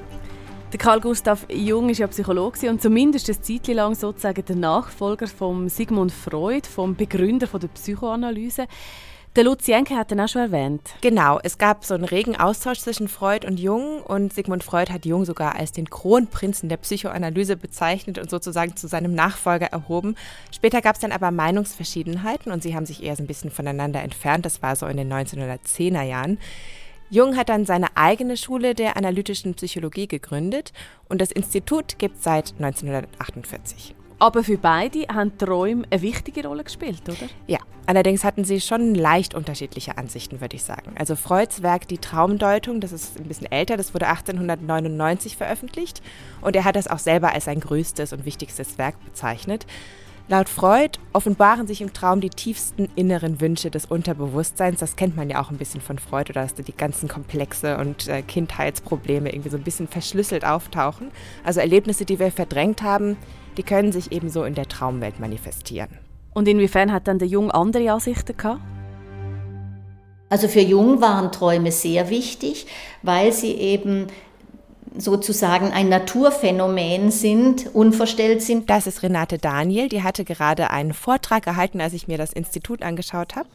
Der 0.73 0.79
Karl 0.79 0.99
Gustav 0.99 1.45
Jung 1.47 1.89
ist 1.89 1.99
ja 1.99 2.07
Psychologe 2.07 2.71
und 2.71 2.81
zumindest 2.81 3.29
eine 3.29 3.41
Zeit 3.41 3.67
lang 3.67 3.93
sozusagen 3.93 4.43
der 4.43 4.55
Nachfolger 4.55 5.27
von 5.27 5.69
Sigmund 5.69 6.11
Freud, 6.11 6.67
vom 6.67 6.95
Begründer 6.95 7.45
der 7.45 7.67
Psychoanalyse. 7.67 8.65
Der 9.36 9.43
Luzi 9.43 9.74
Enke 9.74 9.95
hat 9.95 10.12
ihn 10.12 10.19
auch 10.19 10.27
schon 10.27 10.41
erwähnt. 10.41 10.81
Genau, 11.01 11.39
es 11.43 11.59
gab 11.59 11.86
so 11.86 11.93
einen 11.93 12.03
regen 12.03 12.36
Austausch 12.36 12.79
zwischen 12.79 13.07
Freud 13.07 13.45
und 13.45 13.59
Jung 13.59 14.01
und 14.01 14.33
Sigmund 14.33 14.63
Freud 14.63 14.91
hat 14.91 15.05
Jung 15.05 15.24
sogar 15.24 15.55
als 15.55 15.71
den 15.71 15.88
Kronprinzen 15.88 16.67
der 16.67 16.77
Psychoanalyse 16.77 17.55
bezeichnet 17.55 18.17
und 18.17 18.31
sozusagen 18.31 18.75
zu 18.75 18.88
seinem 18.88 19.13
Nachfolger 19.13 19.67
erhoben. 19.67 20.15
Später 20.51 20.81
gab 20.81 20.95
es 20.95 21.01
dann 21.01 21.12
aber 21.12 21.29
Meinungsverschiedenheiten 21.29 22.51
und 22.51 22.63
sie 22.63 22.74
haben 22.74 22.88
sich 22.88 23.03
eher 23.03 23.15
so 23.15 23.21
ein 23.21 23.27
bisschen 23.27 23.51
voneinander 23.51 24.01
entfernt. 24.01 24.48
Das 24.48 24.63
war 24.63 24.75
so 24.75 24.88
in 24.88 24.98
den 24.98 25.13
1910er 25.13 26.01
Jahren. 26.01 26.39
Jung 27.12 27.38
hat 27.38 27.50
dann 27.50 27.67
seine 27.67 27.95
eigene 27.95 28.36
Schule 28.36 28.74
der 28.74 28.98
analytischen 28.98 29.53
Psychologie 29.53 30.07
gegründet 30.07 30.74
und 31.07 31.21
das 31.21 31.31
Institut 31.31 32.00
gibt 32.00 32.17
es 32.17 32.24
seit 32.24 32.55
1948. 32.57 33.95
Aber 34.19 34.43
für 34.43 34.57
beide 34.57 35.07
haben 35.07 35.38
Träume 35.38 35.85
eine 35.89 36.01
wichtige 36.01 36.45
Rolle 36.45 36.65
gespielt, 36.65 37.01
oder? 37.07 37.29
Ja, 37.47 37.59
allerdings 37.85 38.25
hatten 38.25 38.43
sie 38.43 38.59
schon 38.59 38.93
leicht 38.93 39.33
unterschiedliche 39.33 39.97
Ansichten, 39.97 40.41
würde 40.41 40.57
ich 40.57 40.63
sagen. 40.63 40.93
Also 40.99 41.15
Freuds 41.15 41.63
Werk 41.63 41.88
Die 41.88 41.97
Traumdeutung, 41.97 42.81
das 42.81 42.91
ist 42.91 43.17
ein 43.17 43.29
bisschen 43.29 43.49
älter, 43.49 43.77
das 43.77 43.93
wurde 43.93 44.07
1899 44.07 45.38
veröffentlicht 45.38 46.01
und 46.41 46.55
er 46.57 46.65
hat 46.65 46.75
das 46.75 46.89
auch 46.89 46.99
selber 46.99 47.33
als 47.33 47.45
sein 47.45 47.61
größtes 47.61 48.11
und 48.11 48.25
wichtigstes 48.25 48.77
Werk 48.77 48.95
bezeichnet. 49.05 49.65
Laut 50.27 50.47
Freud 50.47 50.99
offenbaren 51.11 51.65
sich 51.65 51.81
im 51.81 51.91
Traum 51.91 52.21
die 52.21 52.29
tiefsten 52.29 52.88
inneren 52.95 53.41
Wünsche 53.41 53.71
des 53.71 53.88
Unterbewusstseins. 53.88 54.79
Das 54.79 54.95
kennt 54.95 55.15
man 55.15 55.27
ja 55.27 55.41
auch 55.41 55.49
ein 55.49 55.57
bisschen 55.57 55.81
von 55.81 55.97
Freud, 55.97 56.29
oder 56.29 56.43
dass 56.43 56.53
da 56.53 56.61
die 56.61 56.77
ganzen 56.77 57.09
Komplexe 57.09 57.79
und 57.79 58.07
äh, 58.07 58.21
Kindheitsprobleme 58.21 59.33
irgendwie 59.33 59.49
so 59.49 59.57
ein 59.57 59.63
bisschen 59.63 59.88
verschlüsselt 59.88 60.45
auftauchen. 60.45 61.09
Also 61.43 61.61
Erlebnisse, 61.61 62.05
die 62.05 62.19
wir 62.19 62.31
verdrängt 62.31 62.83
haben, 62.83 63.17
die 63.59 63.63
können 63.63 63.91
sich 63.91 64.13
ebenso 64.13 64.45
in 64.45 64.55
der 64.55 64.69
Traumwelt 64.69 65.19
manifestieren. 65.19 65.89
Und 66.33 66.47
inwiefern 66.47 66.93
hat 66.93 67.09
dann 67.09 67.19
der 67.19 67.27
Jung 67.27 67.51
andere 67.51 67.91
Ansichten 67.91 68.37
gehabt? 68.37 68.61
Also 70.29 70.47
für 70.47 70.61
Jung 70.61 71.01
waren 71.01 71.33
Träume 71.33 71.73
sehr 71.73 72.09
wichtig, 72.09 72.67
weil 73.03 73.33
sie 73.33 73.51
eben 73.55 74.07
sozusagen 74.97 75.73
ein 75.73 75.89
Naturphänomen 75.89 77.11
sind, 77.11 77.75
unverstellt 77.75 78.41
sind. 78.41 78.69
Das 78.69 78.87
ist 78.87 79.03
Renate 79.03 79.37
Daniel, 79.37 79.89
die 79.89 80.03
hatte 80.03 80.23
gerade 80.23 80.69
einen 80.69 80.93
Vortrag 80.93 81.43
gehalten, 81.43 81.81
als 81.81 81.91
ich 81.91 82.07
mir 82.07 82.17
das 82.17 82.31
Institut 82.31 82.81
angeschaut 82.81 83.35
habe. 83.35 83.49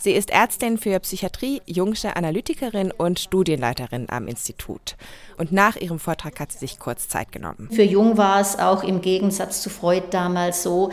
Sie 0.00 0.12
ist 0.12 0.30
Ärztin 0.30 0.78
für 0.78 1.00
Psychiatrie, 1.00 1.60
Jungsche 1.66 2.14
Analytikerin 2.14 2.92
und 2.96 3.18
Studienleiterin 3.18 4.06
am 4.08 4.28
Institut. 4.28 4.96
Und 5.38 5.50
nach 5.50 5.74
ihrem 5.74 5.98
Vortrag 5.98 6.38
hat 6.38 6.52
sie 6.52 6.58
sich 6.58 6.78
kurz 6.78 7.08
Zeit 7.08 7.32
genommen. 7.32 7.68
Für 7.72 7.82
Jung 7.82 8.16
war 8.16 8.40
es 8.40 8.60
auch 8.60 8.84
im 8.84 9.00
Gegensatz 9.00 9.60
zu 9.60 9.70
Freud 9.70 10.04
damals 10.10 10.62
so, 10.62 10.90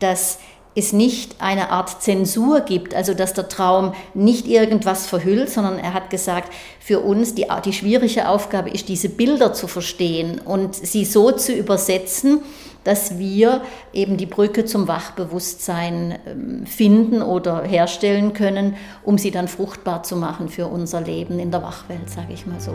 dass 0.00 0.38
es 0.74 0.92
nicht 0.92 1.36
eine 1.40 1.70
Art 1.70 2.02
Zensur 2.02 2.60
gibt, 2.60 2.94
also 2.94 3.14
dass 3.14 3.32
der 3.32 3.48
Traum 3.48 3.94
nicht 4.14 4.46
irgendwas 4.46 5.06
verhüllt, 5.06 5.50
sondern 5.50 5.78
er 5.78 5.94
hat 5.94 6.10
gesagt, 6.10 6.52
für 6.80 7.00
uns 7.00 7.34
die, 7.34 7.46
die 7.64 7.72
schwierige 7.72 8.28
Aufgabe 8.28 8.70
ist, 8.70 8.88
diese 8.88 9.08
Bilder 9.08 9.52
zu 9.52 9.66
verstehen 9.66 10.38
und 10.38 10.74
sie 10.74 11.04
so 11.04 11.30
zu 11.32 11.52
übersetzen, 11.52 12.42
dass 12.84 13.18
wir 13.18 13.62
eben 13.92 14.16
die 14.16 14.26
Brücke 14.26 14.64
zum 14.64 14.88
Wachbewusstsein 14.88 16.18
ähm, 16.26 16.66
finden 16.66 17.22
oder 17.22 17.62
herstellen 17.62 18.32
können, 18.32 18.76
um 19.02 19.18
sie 19.18 19.30
dann 19.30 19.48
fruchtbar 19.48 20.02
zu 20.02 20.16
machen 20.16 20.48
für 20.48 20.66
unser 20.66 21.00
Leben 21.00 21.38
in 21.38 21.50
der 21.50 21.62
Wachwelt, 21.62 22.10
sage 22.10 22.32
ich 22.32 22.46
mal 22.46 22.60
so. 22.60 22.74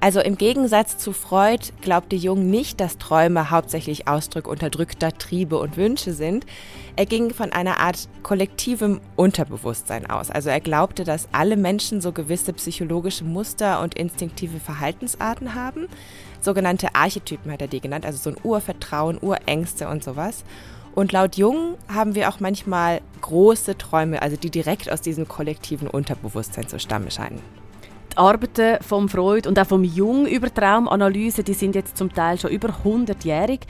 Also 0.00 0.20
im 0.20 0.38
Gegensatz 0.38 0.96
zu 0.96 1.12
Freud 1.12 1.72
glaubte 1.80 2.14
Jung 2.14 2.48
nicht, 2.48 2.80
dass 2.80 2.98
Träume 2.98 3.50
hauptsächlich 3.50 4.06
Ausdruck 4.06 4.46
unterdrückter 4.46 5.10
Triebe 5.10 5.58
und 5.58 5.76
Wünsche 5.76 6.12
sind. 6.12 6.46
Er 6.94 7.04
ging 7.04 7.34
von 7.34 7.52
einer 7.52 7.80
Art 7.80 8.08
kollektivem 8.22 9.00
Unterbewusstsein 9.16 10.08
aus. 10.08 10.30
Also 10.30 10.50
er 10.50 10.60
glaubte, 10.60 11.02
dass 11.02 11.28
alle 11.32 11.56
Menschen 11.56 12.00
so 12.00 12.12
gewisse 12.12 12.52
psychologische 12.52 13.24
Muster 13.24 13.82
und 13.82 13.96
instinktive 13.96 14.60
Verhaltensarten 14.60 15.56
haben. 15.56 15.88
Sogenannte 16.40 16.94
Archetypen 16.94 17.52
hat 17.52 17.60
er 17.60 17.68
die 17.68 17.80
genannt, 17.80 18.06
also 18.06 18.18
so 18.18 18.30
ein 18.30 18.42
Urvertrauen, 18.42 19.18
Urängste 19.20 19.88
und 19.88 20.04
sowas. 20.04 20.44
Und 20.94 21.12
laut 21.12 21.36
Jung 21.36 21.76
haben 21.88 22.14
wir 22.14 22.28
auch 22.28 22.40
manchmal 22.40 23.00
große 23.20 23.78
Träume, 23.78 24.22
also 24.22 24.36
die 24.36 24.50
direkt 24.50 24.90
aus 24.90 25.00
diesem 25.00 25.28
kollektiven 25.28 25.88
Unterbewusstsein 25.88 26.68
zu 26.68 26.78
stammen 26.78 27.10
scheinen. 27.10 27.40
Arbeiten 28.18 28.82
vom 28.82 29.08
Freud 29.08 29.48
und 29.48 29.58
auch 29.58 29.66
vom 29.66 29.84
Jung 29.84 30.26
über 30.26 30.52
Traumanalyse, 30.52 31.44
die 31.44 31.54
sind 31.54 31.74
jetzt 31.74 31.96
zum 31.96 32.12
Teil 32.12 32.38
schon 32.38 32.50
über 32.50 32.68
100-jährig. 32.84 33.60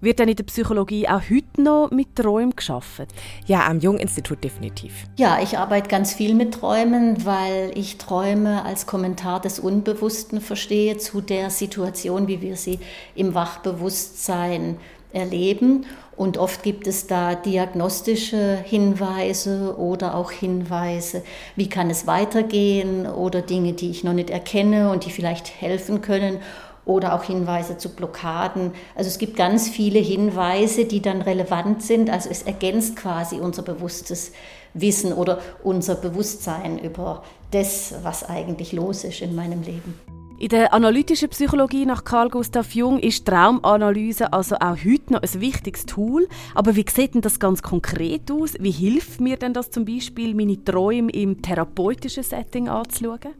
Wird 0.00 0.20
dann 0.20 0.28
in 0.28 0.36
der 0.36 0.44
Psychologie 0.44 1.08
auch 1.08 1.22
heute 1.30 1.62
noch 1.62 1.90
mit 1.90 2.14
Träumen 2.14 2.54
geschaffen? 2.54 3.06
Ja, 3.46 3.66
am 3.66 3.80
Jung-Institut 3.80 4.44
definitiv. 4.44 4.92
Ja, 5.16 5.38
ich 5.42 5.56
arbeite 5.56 5.88
ganz 5.88 6.12
viel 6.12 6.34
mit 6.34 6.54
Träumen, 6.54 7.24
weil 7.24 7.70
ich 7.74 7.96
Träume 7.96 8.64
als 8.66 8.86
Kommentar 8.86 9.40
des 9.40 9.58
Unbewussten 9.58 10.42
verstehe 10.42 10.98
zu 10.98 11.22
der 11.22 11.48
Situation, 11.48 12.28
wie 12.28 12.42
wir 12.42 12.56
sie 12.56 12.80
im 13.14 13.34
Wachbewusstsein 13.34 14.76
erleben. 15.14 15.86
Und 16.16 16.38
oft 16.38 16.62
gibt 16.62 16.86
es 16.86 17.06
da 17.06 17.34
diagnostische 17.34 18.58
Hinweise 18.64 19.76
oder 19.78 20.14
auch 20.14 20.30
Hinweise, 20.30 21.22
wie 21.56 21.68
kann 21.68 21.90
es 21.90 22.06
weitergehen 22.06 23.06
oder 23.06 23.42
Dinge, 23.42 23.72
die 23.72 23.90
ich 23.90 24.04
noch 24.04 24.12
nicht 24.12 24.30
erkenne 24.30 24.90
und 24.90 25.06
die 25.06 25.10
vielleicht 25.10 25.60
helfen 25.60 26.00
können 26.00 26.38
oder 26.84 27.14
auch 27.14 27.24
Hinweise 27.24 27.78
zu 27.78 27.88
Blockaden. 27.88 28.72
Also 28.94 29.08
es 29.08 29.18
gibt 29.18 29.36
ganz 29.36 29.68
viele 29.68 29.98
Hinweise, 29.98 30.84
die 30.84 31.00
dann 31.00 31.22
relevant 31.22 31.82
sind. 31.82 32.10
Also 32.10 32.28
es 32.30 32.42
ergänzt 32.42 32.96
quasi 32.96 33.36
unser 33.36 33.62
bewusstes 33.62 34.32
Wissen 34.74 35.12
oder 35.12 35.40
unser 35.62 35.94
Bewusstsein 35.94 36.78
über 36.78 37.22
das, 37.50 37.94
was 38.02 38.28
eigentlich 38.28 38.72
los 38.72 39.04
ist 39.04 39.22
in 39.22 39.34
meinem 39.34 39.62
Leben. 39.62 39.98
In 40.44 40.50
der 40.50 40.74
analytischen 40.74 41.30
Psychologie 41.30 41.86
nach 41.86 42.04
Carl 42.04 42.28
Gustav 42.28 42.74
Jung 42.74 42.98
ist 42.98 43.24
Traumanalyse 43.24 44.30
also 44.30 44.56
auch 44.56 44.76
heute 44.84 45.14
noch 45.14 45.22
ein 45.22 45.40
wichtiges 45.40 45.86
Tool. 45.86 46.28
Aber 46.54 46.76
wie 46.76 46.84
sieht 46.86 47.14
denn 47.14 47.22
das 47.22 47.40
ganz 47.40 47.62
konkret 47.62 48.30
aus? 48.30 48.52
Wie 48.60 48.70
hilft 48.70 49.22
mir 49.22 49.38
denn 49.38 49.54
das 49.54 49.70
zum 49.70 49.86
Beispiel, 49.86 50.34
meine 50.34 50.62
Träume 50.62 51.10
im 51.12 51.40
therapeutischen 51.40 52.24
Setting 52.24 52.68
anzuschauen? 52.68 53.32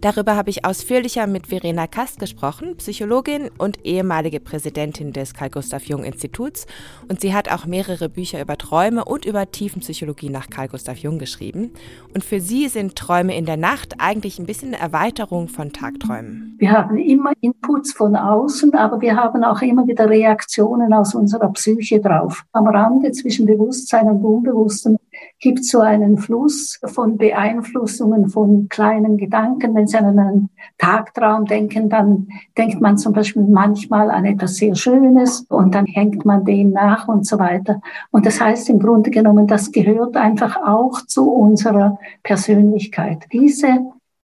Darüber 0.00 0.36
habe 0.36 0.50
ich 0.50 0.64
ausführlicher 0.64 1.26
mit 1.26 1.48
Verena 1.48 1.88
Kast 1.88 2.20
gesprochen, 2.20 2.76
Psychologin 2.76 3.50
und 3.58 3.84
ehemalige 3.84 4.38
Präsidentin 4.38 5.12
des 5.12 5.34
Carl 5.34 5.50
Gustav 5.50 5.84
Jung 5.86 6.04
Instituts. 6.04 6.66
Und 7.08 7.20
sie 7.20 7.34
hat 7.34 7.50
auch 7.50 7.66
mehrere 7.66 8.08
Bücher 8.08 8.40
über 8.40 8.56
Träume 8.56 9.04
und 9.04 9.24
über 9.24 9.50
Tiefenpsychologie 9.50 10.30
nach 10.30 10.50
Carl 10.50 10.68
Gustav 10.68 10.98
Jung 10.98 11.18
geschrieben. 11.18 11.72
Und 12.14 12.22
für 12.22 12.40
sie 12.40 12.68
sind 12.68 12.94
Träume 12.94 13.36
in 13.36 13.44
der 13.44 13.56
Nacht 13.56 13.96
eigentlich 13.98 14.38
ein 14.38 14.46
bisschen 14.46 14.68
eine 14.68 14.80
Erweiterung 14.80 15.48
von 15.48 15.72
Tagträumen. 15.72 16.54
Wir 16.58 16.70
haben 16.70 16.96
immer 16.96 17.32
Inputs 17.40 17.92
von 17.92 18.14
außen, 18.14 18.74
aber 18.74 19.00
wir 19.00 19.16
haben 19.16 19.42
auch 19.42 19.62
immer 19.62 19.86
wieder 19.88 20.08
Reaktionen 20.08 20.92
aus 20.92 21.16
unserer 21.16 21.52
Psyche 21.52 22.00
drauf. 22.00 22.44
Am 22.52 22.68
Rande 22.68 23.10
zwischen 23.10 23.46
Bewusstsein 23.46 24.06
und 24.06 24.24
Unbewussten 24.24 24.96
gibt 25.40 25.64
so 25.64 25.80
einen 25.80 26.18
Fluss 26.18 26.80
von 26.84 27.16
Beeinflussungen 27.16 28.28
von 28.28 28.68
kleinen 28.68 29.16
Gedanken. 29.16 29.74
Wenn 29.74 29.86
Sie 29.86 29.96
an 29.96 30.18
einen 30.18 30.50
Tagtraum 30.78 31.44
denken, 31.44 31.88
dann 31.88 32.28
denkt 32.56 32.80
man 32.80 32.98
zum 32.98 33.12
Beispiel 33.12 33.42
manchmal 33.42 34.10
an 34.10 34.24
etwas 34.24 34.56
sehr 34.56 34.74
Schönes 34.74 35.46
und 35.48 35.74
dann 35.74 35.86
hängt 35.86 36.24
man 36.24 36.44
dem 36.44 36.70
nach 36.70 37.08
und 37.08 37.26
so 37.26 37.38
weiter. 37.38 37.80
Und 38.10 38.26
das 38.26 38.40
heißt 38.40 38.68
im 38.70 38.78
Grunde 38.78 39.10
genommen, 39.10 39.46
das 39.46 39.70
gehört 39.70 40.16
einfach 40.16 40.56
auch 40.56 41.02
zu 41.06 41.30
unserer 41.30 41.98
Persönlichkeit. 42.22 43.26
Diese 43.32 43.78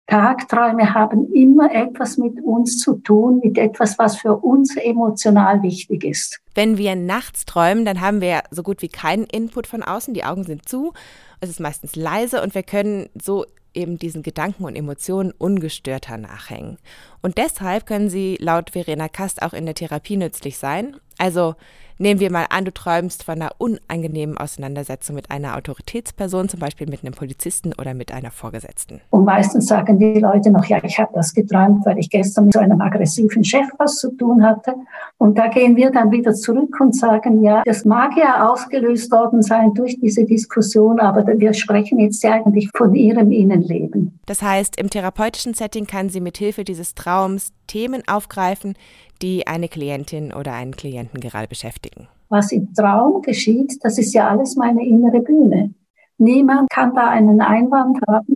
Tagträume 0.09 0.95
haben 0.95 1.31
immer 1.35 1.71
etwas 1.71 2.17
mit 2.17 2.43
uns 2.43 2.79
zu 2.79 2.95
tun, 2.95 3.41
mit 3.45 3.59
etwas, 3.59 3.99
was 3.99 4.17
für 4.17 4.37
uns 4.37 4.75
emotional 4.77 5.63
wichtig 5.63 6.03
ist. 6.03 6.41
Wenn 6.55 6.79
wir 6.79 6.97
nachts 6.97 7.45
träumen, 7.45 7.85
dann 7.85 8.01
haben 8.01 8.23
wir 8.23 8.41
so 8.51 8.63
gut 8.63 8.81
wie 8.81 8.89
keinen 8.89 9.25
Input 9.25 9.67
von 9.67 9.83
außen. 9.83 10.15
Die 10.15 10.25
Augen 10.25 10.45
sind 10.45 10.67
zu, 10.67 10.95
es 11.41 11.51
ist 11.51 11.61
meistens 11.61 11.97
leise 11.97 12.43
und 12.43 12.55
wir 12.55 12.63
können 12.63 13.09
so 13.21 13.47
eben 13.75 13.99
diesen 13.99 14.23
Gedanken 14.23 14.65
und 14.65 14.77
Emotionen 14.77 15.33
ungestörter 15.37 16.17
nachhängen. 16.17 16.79
Und 17.23 17.39
deshalb 17.39 17.87
können 17.87 18.11
sie 18.11 18.37
laut 18.41 18.71
Verena 18.71 19.09
Kast 19.09 19.43
auch 19.43 19.53
in 19.53 19.67
der 19.67 19.75
Therapie 19.75 20.17
nützlich 20.17 20.59
sein. 20.59 20.97
Also 21.19 21.55
Nehmen 22.01 22.21
wir 22.21 22.31
mal 22.31 22.47
an, 22.51 22.65
du 22.65 22.73
träumst 22.73 23.25
von 23.25 23.35
einer 23.35 23.51
unangenehmen 23.59 24.39
Auseinandersetzung 24.39 25.17
mit 25.17 25.33
einer 25.33 25.57
Autoritätsperson, 25.57 26.49
zum 26.49 26.61
Beispiel 26.61 26.89
mit 26.89 27.03
einem 27.03 27.13
Polizisten 27.13 27.73
oder 27.77 27.93
mit 27.93 28.13
einer 28.13 28.31
Vorgesetzten. 28.31 29.01
Und 29.11 29.25
meistens 29.25 29.67
sagen 29.67 29.99
die 29.99 30.21
Leute 30.21 30.53
noch, 30.53 30.65
ja, 30.67 30.79
ich 30.85 30.97
habe 31.01 31.11
das 31.15 31.35
geträumt, 31.35 31.85
weil 31.85 31.99
ich 31.99 32.09
gestern 32.09 32.45
mit 32.45 32.55
so 32.55 32.61
einem 32.61 32.81
aggressiven 32.81 33.43
Chef 33.43 33.67
was 33.79 33.97
zu 33.97 34.13
tun 34.13 34.45
hatte. 34.45 34.75
Und 35.19 35.37
da 35.37 35.49
gehen 35.49 35.75
wir 35.75 35.91
dann 35.91 36.13
wieder 36.13 36.35
zurück 36.35 36.81
und 36.81 36.95
sagen, 36.95 37.43
ja, 37.43 37.63
das 37.65 37.85
mag 37.85 38.17
ja 38.17 38.49
ausgelöst 38.49 39.11
worden 39.11 39.43
sein 39.43 39.75
durch 39.75 39.99
diese 39.99 40.25
Diskussion, 40.25 41.01
aber 41.01 41.25
wir 41.37 41.53
sprechen 41.53 41.99
jetzt 41.99 42.23
ja 42.23 42.33
eigentlich 42.33 42.71
von 42.77 42.95
ihrem 42.95 43.33
Innenleben. 43.33 44.19
Das 44.27 44.43
heißt, 44.43 44.81
im 44.81 44.91
therapeutischen 44.91 45.55
Setting 45.55 45.87
kann 45.87 46.09
sie 46.09 46.21
mit 46.21 46.39
Hilfe 46.39 46.65
dieses 46.65 46.95
Traums 46.95 47.53
Themen 47.67 48.03
aufgreifen, 48.07 48.75
die 49.21 49.47
eine 49.47 49.69
Klientin 49.69 50.33
oder 50.33 50.53
einen 50.53 50.77
Klienten 50.77 51.21
gerade 51.21 51.49
beschäftigen. 51.49 52.09
Was 52.29 52.53
im 52.53 52.73
Traum 52.75 53.23
geschieht, 53.23 53.79
das 53.83 53.99
ist 53.99 54.13
ja 54.15 54.29
alles 54.29 54.57
meine 54.57 54.85
innere 54.87 55.21
Bühne. 55.21 55.75
Niemand 56.19 56.69
kann 56.71 56.95
da 56.95 57.09
einen 57.09 57.41
Einwand 57.41 57.99
haben. 58.07 58.35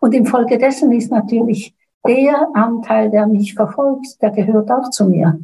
Und 0.00 0.14
infolgedessen 0.14 0.92
ist 0.92 1.10
natürlich 1.10 1.74
der 2.06 2.48
Anteil, 2.54 3.10
der 3.10 3.26
mich 3.26 3.54
verfolgt, 3.54 4.20
der 4.20 4.30
gehört 4.30 4.70
auch 4.70 4.90
zu 4.90 5.08
mir. 5.08 5.38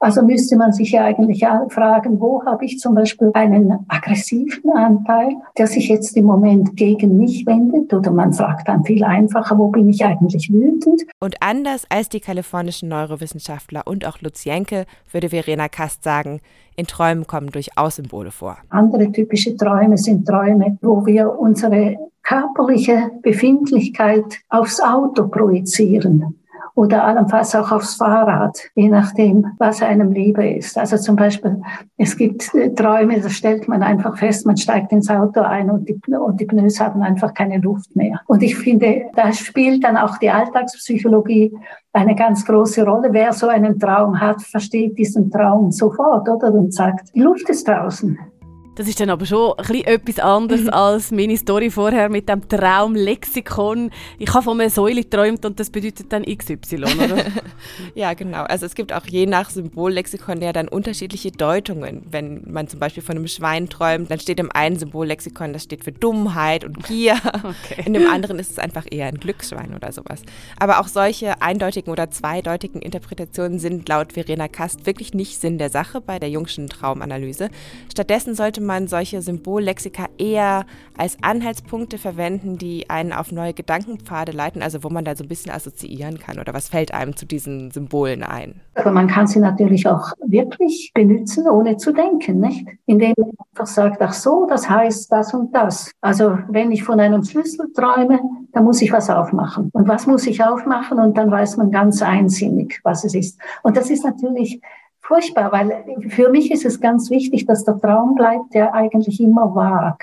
Also 0.00 0.22
müsste 0.22 0.56
man 0.56 0.72
sich 0.72 0.92
ja 0.92 1.04
eigentlich 1.04 1.44
fragen, 1.68 2.20
wo 2.20 2.44
habe 2.44 2.64
ich 2.64 2.78
zum 2.78 2.94
Beispiel 2.94 3.30
einen 3.34 3.86
aggressiven 3.88 4.70
Anteil, 4.70 5.36
der 5.56 5.66
sich 5.66 5.88
jetzt 5.88 6.16
im 6.16 6.26
Moment 6.26 6.76
gegen 6.76 7.16
mich 7.16 7.46
wendet? 7.46 7.92
Oder 7.92 8.10
man 8.10 8.32
fragt 8.32 8.68
dann 8.68 8.84
viel 8.84 9.04
einfacher, 9.04 9.58
wo 9.58 9.68
bin 9.68 9.88
ich 9.88 10.04
eigentlich 10.04 10.52
wütend? 10.52 11.02
Und 11.20 11.36
anders 11.40 11.84
als 11.88 12.08
die 12.08 12.20
kalifornischen 12.20 12.88
Neurowissenschaftler 12.88 13.86
und 13.86 14.06
auch 14.06 14.20
Lutz 14.20 14.44
Jenke 14.44 14.86
würde 15.10 15.30
Verena 15.30 15.68
Kast 15.68 16.02
sagen, 16.04 16.40
in 16.76 16.86
Träumen 16.86 17.26
kommen 17.26 17.50
durchaus 17.50 17.96
Symbole 17.96 18.30
vor. 18.30 18.58
Andere 18.70 19.10
typische 19.12 19.56
Träume 19.56 19.96
sind 19.96 20.26
Träume, 20.26 20.76
wo 20.82 21.06
wir 21.06 21.38
unsere 21.38 21.96
körperliche 22.22 23.10
Befindlichkeit 23.22 24.24
aufs 24.48 24.80
Auto 24.80 25.28
projizieren 25.28 26.40
oder 26.74 27.04
allenfalls 27.04 27.54
auch 27.54 27.70
aufs 27.70 27.94
Fahrrad, 27.94 28.58
je 28.74 28.88
nachdem, 28.88 29.46
was 29.58 29.82
einem 29.82 30.12
lieber 30.12 30.46
ist. 30.46 30.76
Also 30.76 30.96
zum 30.96 31.16
Beispiel, 31.16 31.60
es 31.96 32.16
gibt 32.16 32.52
äh, 32.54 32.74
Träume, 32.74 33.20
da 33.20 33.28
stellt 33.28 33.68
man 33.68 33.82
einfach 33.82 34.18
fest, 34.18 34.44
man 34.44 34.56
steigt 34.56 34.90
ins 34.92 35.08
Auto 35.08 35.40
ein 35.40 35.70
und 35.70 35.88
die, 35.88 36.00
und 36.08 36.40
die 36.40 36.46
Pneus 36.46 36.80
haben 36.80 37.02
einfach 37.02 37.32
keine 37.32 37.58
Luft 37.58 37.94
mehr. 37.94 38.20
Und 38.26 38.42
ich 38.42 38.56
finde, 38.56 39.04
da 39.14 39.32
spielt 39.32 39.84
dann 39.84 39.96
auch 39.96 40.18
die 40.18 40.30
Alltagspsychologie 40.30 41.52
eine 41.92 42.16
ganz 42.16 42.44
große 42.44 42.84
Rolle. 42.84 43.08
Wer 43.12 43.32
so 43.32 43.46
einen 43.46 43.78
Traum 43.78 44.20
hat, 44.20 44.42
versteht 44.42 44.98
diesen 44.98 45.30
Traum 45.30 45.70
sofort, 45.70 46.28
oder? 46.28 46.52
Und 46.52 46.74
sagt, 46.74 47.14
die 47.14 47.20
Luft 47.20 47.48
ist 47.48 47.68
draußen. 47.68 48.18
Das 48.76 48.88
ist 48.88 48.98
dann 48.98 49.10
aber 49.10 49.24
schon 49.24 49.52
ein 49.56 49.64
bisschen 49.64 49.84
etwas 49.84 50.18
anderes 50.18 50.68
als 50.68 51.10
meine 51.12 51.36
Story 51.36 51.70
vorher 51.70 52.08
mit 52.08 52.28
dem 52.28 52.48
Traumlexikon. 52.48 53.90
Ich 54.18 54.32
habe 54.34 54.42
von 54.42 54.60
einer 54.60 54.68
Säule 54.68 55.02
geträumt 55.02 55.44
und 55.44 55.60
das 55.60 55.70
bedeutet 55.70 56.12
dann 56.12 56.24
XY, 56.24 56.82
oder? 56.82 57.24
ja, 57.94 58.14
genau. 58.14 58.42
Also 58.42 58.66
es 58.66 58.74
gibt 58.74 58.92
auch 58.92 59.06
je 59.06 59.26
nach 59.26 59.50
Symbollexikon 59.50 60.42
ja 60.42 60.52
dann 60.52 60.66
unterschiedliche 60.66 61.30
Deutungen. 61.30 62.02
Wenn 62.10 62.42
man 62.50 62.66
zum 62.66 62.80
Beispiel 62.80 63.02
von 63.02 63.16
einem 63.16 63.28
Schwein 63.28 63.68
träumt, 63.68 64.10
dann 64.10 64.18
steht 64.18 64.40
im 64.40 64.50
einen 64.50 64.76
Symbollexikon, 64.76 65.52
das 65.52 65.62
steht 65.62 65.84
für 65.84 65.92
Dummheit 65.92 66.64
und 66.64 66.84
Gier. 66.84 67.16
Okay. 67.44 67.82
In 67.84 67.94
dem 67.94 68.08
anderen 68.08 68.38
ist 68.38 68.50
es 68.50 68.58
einfach 68.58 68.86
eher 68.90 69.06
ein 69.06 69.18
Glücksschwein 69.18 69.74
oder 69.74 69.92
sowas. 69.92 70.22
Aber 70.58 70.80
auch 70.80 70.88
solche 70.88 71.40
eindeutigen 71.42 71.92
oder 71.92 72.10
zweideutigen 72.10 72.82
Interpretationen 72.82 73.58
sind 73.58 73.88
laut 73.88 74.14
Verena 74.14 74.48
Kast 74.48 74.86
wirklich 74.86 75.14
nicht 75.14 75.40
Sinn 75.40 75.58
der 75.58 75.70
Sache 75.70 76.00
bei 76.00 76.18
der 76.18 76.30
Jungschen 76.30 76.68
Traumanalyse. 76.68 77.50
Stattdessen 77.90 78.34
sollte 78.34 78.63
man 78.64 78.88
solche 78.88 79.22
Symbollexika 79.22 80.06
eher 80.18 80.66
als 80.96 81.16
Anhaltspunkte 81.22 81.98
verwenden, 81.98 82.58
die 82.58 82.88
einen 82.90 83.12
auf 83.12 83.32
neue 83.32 83.54
Gedankenpfade 83.54 84.32
leiten, 84.32 84.62
also 84.62 84.82
wo 84.84 84.90
man 84.90 85.04
da 85.04 85.14
so 85.14 85.24
ein 85.24 85.28
bisschen 85.28 85.52
assoziieren 85.52 86.18
kann 86.18 86.38
oder 86.38 86.54
was 86.54 86.68
fällt 86.68 86.92
einem 86.92 87.16
zu 87.16 87.26
diesen 87.26 87.70
Symbolen 87.70 88.22
ein? 88.22 88.60
Aber 88.74 88.90
man 88.90 89.06
kann 89.08 89.26
sie 89.26 89.38
natürlich 89.38 89.86
auch 89.86 90.12
wirklich 90.26 90.90
benutzen, 90.94 91.48
ohne 91.48 91.76
zu 91.76 91.92
denken, 91.92 92.40
nicht? 92.40 92.66
Indem 92.86 93.14
man 93.16 93.30
einfach 93.52 93.66
sagt, 93.66 94.00
ach 94.00 94.12
so, 94.12 94.46
das 94.48 94.68
heißt 94.68 95.10
das 95.12 95.34
und 95.34 95.54
das. 95.54 95.92
Also 96.00 96.38
wenn 96.48 96.72
ich 96.72 96.82
von 96.82 97.00
einem 97.00 97.22
Schlüssel 97.24 97.72
träume, 97.72 98.20
dann 98.52 98.64
muss 98.64 98.82
ich 98.82 98.92
was 98.92 99.10
aufmachen. 99.10 99.70
Und 99.72 99.88
was 99.88 100.06
muss 100.06 100.26
ich 100.26 100.42
aufmachen? 100.42 100.98
Und 100.98 101.16
dann 101.16 101.30
weiß 101.30 101.56
man 101.56 101.70
ganz 101.70 102.02
einsinnig, 102.02 102.80
was 102.84 103.04
es 103.04 103.14
ist. 103.14 103.38
Und 103.62 103.76
das 103.76 103.90
ist 103.90 104.04
natürlich 104.04 104.60
furchtbar, 105.04 105.52
weil 105.52 105.84
für 106.08 106.30
mich 106.30 106.50
ist 106.50 106.64
es 106.64 106.80
ganz 106.80 107.10
wichtig, 107.10 107.46
dass 107.46 107.64
der 107.64 107.78
Traum 107.78 108.14
bleibt, 108.14 108.54
der 108.54 108.74
eigentlich 108.74 109.20
immer 109.20 109.54
vag. 109.54 109.98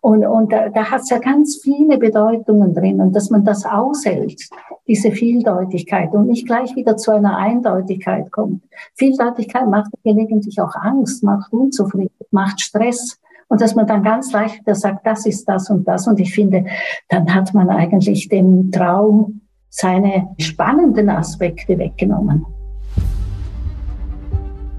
Und, 0.00 0.24
und 0.24 0.52
da, 0.52 0.68
da 0.68 0.90
hat 0.90 1.00
es 1.00 1.10
ja 1.10 1.18
ganz 1.18 1.60
viele 1.60 1.98
Bedeutungen 1.98 2.72
drin 2.72 3.00
und 3.00 3.16
dass 3.16 3.30
man 3.30 3.44
das 3.44 3.66
aushält, 3.66 4.40
diese 4.86 5.10
Vieldeutigkeit 5.10 6.12
und 6.12 6.28
nicht 6.28 6.46
gleich 6.46 6.76
wieder 6.76 6.96
zu 6.96 7.10
einer 7.10 7.36
Eindeutigkeit 7.36 8.30
kommt. 8.30 8.62
Vieldeutigkeit 8.94 9.66
macht 9.66 9.90
gelegentlich 10.04 10.60
auch 10.60 10.74
Angst, 10.76 11.24
macht 11.24 11.52
Unzufriedenheit, 11.52 12.28
macht 12.30 12.60
Stress 12.60 13.18
und 13.48 13.60
dass 13.60 13.74
man 13.74 13.86
dann 13.86 14.02
ganz 14.02 14.30
leicht 14.32 14.60
wieder 14.60 14.74
sagt, 14.74 15.04
das 15.04 15.26
ist 15.26 15.48
das 15.48 15.68
und 15.68 15.88
das. 15.88 16.06
Und 16.06 16.20
ich 16.20 16.32
finde, 16.32 16.66
dann 17.08 17.34
hat 17.34 17.52
man 17.54 17.68
eigentlich 17.68 18.28
dem 18.28 18.70
Traum 18.70 19.40
seine 19.68 20.28
spannenden 20.38 21.08
Aspekte 21.08 21.76
weggenommen. 21.76 22.46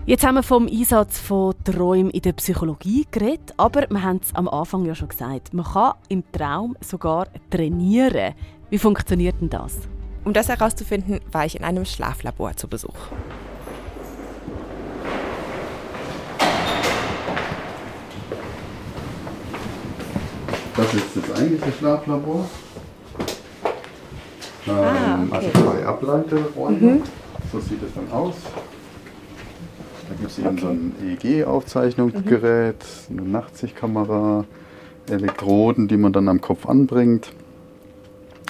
Jetzt 0.10 0.26
haben 0.26 0.34
wir 0.34 0.42
vom 0.42 0.66
Einsatz 0.66 1.20
von 1.20 1.54
Träumen 1.64 2.10
in 2.10 2.24
der 2.24 2.34
Psychologie 2.34 3.06
geredet, 3.12 3.54
aber 3.58 3.86
wir 3.92 4.02
haben 4.02 4.20
es 4.24 4.34
am 4.34 4.48
Anfang 4.48 4.84
ja 4.84 4.96
schon 4.96 5.10
gesagt, 5.10 5.54
man 5.54 5.64
kann 5.64 5.94
im 6.08 6.24
Traum 6.32 6.76
sogar 6.82 7.28
trainieren. 7.52 8.34
Wie 8.72 8.80
funktioniert 8.80 9.36
denn 9.40 9.52
das? 9.52 9.78
Um 10.26 10.34
das 10.34 10.50
herauszufinden, 10.50 11.20
war 11.32 11.46
ich 11.46 11.56
in 11.56 11.64
einem 11.64 11.86
Schlaflabor 11.86 12.56
zu 12.56 12.68
Besuch. 12.68 12.96
Das 20.76 20.92
ist 20.96 21.18
das 21.18 21.40
eigentliche 21.40 21.72
Schlaflabor. 21.78 22.50
Ah, 24.66 25.18
ähm, 25.20 25.32
okay. 25.32 25.36
Also 25.36 25.50
zwei 25.52 25.86
Ableiteräume. 25.86 26.78
Mhm. 26.80 27.04
So 27.52 27.60
sieht 27.60 27.84
es 27.84 27.94
dann 27.94 28.12
aus. 28.12 28.38
Gibt 30.20 30.32
es 30.32 30.40
eben 30.40 30.50
okay. 30.50 30.62
so 30.62 30.68
ein 30.68 30.96
EEG-Aufzeichnungsgerät, 31.04 32.86
mhm. 33.10 33.20
eine 33.20 33.30
Nachtsichtkamera, 33.30 34.46
Elektroden, 35.10 35.88
die 35.88 35.98
man 35.98 36.14
dann 36.14 36.28
am 36.28 36.42
Kopf 36.42 36.66
anbringt. 36.66 37.32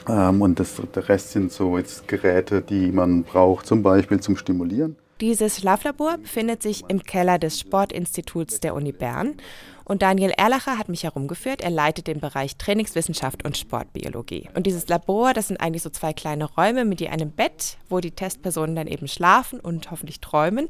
Ähm, 0.07 0.41
und 0.41 0.59
das, 0.59 0.81
der 0.95 1.07
Rest 1.07 1.31
sind 1.31 1.51
so 1.51 1.77
jetzt 1.77 2.07
Geräte, 2.07 2.61
die 2.61 2.91
man 2.91 3.23
braucht, 3.23 3.65
zum 3.65 3.83
Beispiel 3.83 4.19
zum 4.19 4.35
Stimulieren. 4.35 4.95
Dieses 5.21 5.57
Schlaflabor 5.57 6.17
befindet 6.17 6.63
sich 6.63 6.85
im 6.87 7.03
Keller 7.03 7.37
des 7.37 7.59
Sportinstituts 7.59 8.61
der 8.61 8.73
Uni 8.73 8.93
Bern. 8.93 9.35
Und 9.83 10.01
Daniel 10.01 10.31
Erlacher 10.37 10.77
hat 10.77 10.87
mich 10.87 11.03
herumgeführt. 11.03 11.61
Er 11.61 11.71
leitet 11.71 12.07
den 12.07 12.19
Bereich 12.19 12.55
Trainingswissenschaft 12.57 13.43
und 13.43 13.57
Sportbiologie. 13.57 14.47
Und 14.53 14.65
dieses 14.65 14.87
Labor, 14.87 15.33
das 15.33 15.47
sind 15.47 15.59
eigentlich 15.59 15.81
so 15.83 15.89
zwei 15.89 16.13
kleine 16.13 16.45
Räume 16.45 16.85
mit 16.85 17.01
je 17.01 17.09
einem 17.09 17.31
Bett, 17.31 17.77
wo 17.89 17.99
die 17.99 18.11
Testpersonen 18.11 18.75
dann 18.75 18.87
eben 18.87 19.07
schlafen 19.07 19.59
und 19.59 19.91
hoffentlich 19.91 20.21
träumen. 20.21 20.69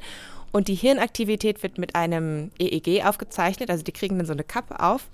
Und 0.51 0.67
die 0.67 0.75
Hirnaktivität 0.75 1.61
wird 1.63 1.77
mit 1.77 1.95
einem 1.95 2.51
EEG 2.59 3.05
aufgezeichnet, 3.05 3.69
also 3.69 3.83
die 3.83 3.91
kriegen 3.91 4.17
dann 4.17 4.25
so 4.25 4.33
eine 4.33 4.43
Kappe 4.43 4.79
auf 4.79 5.09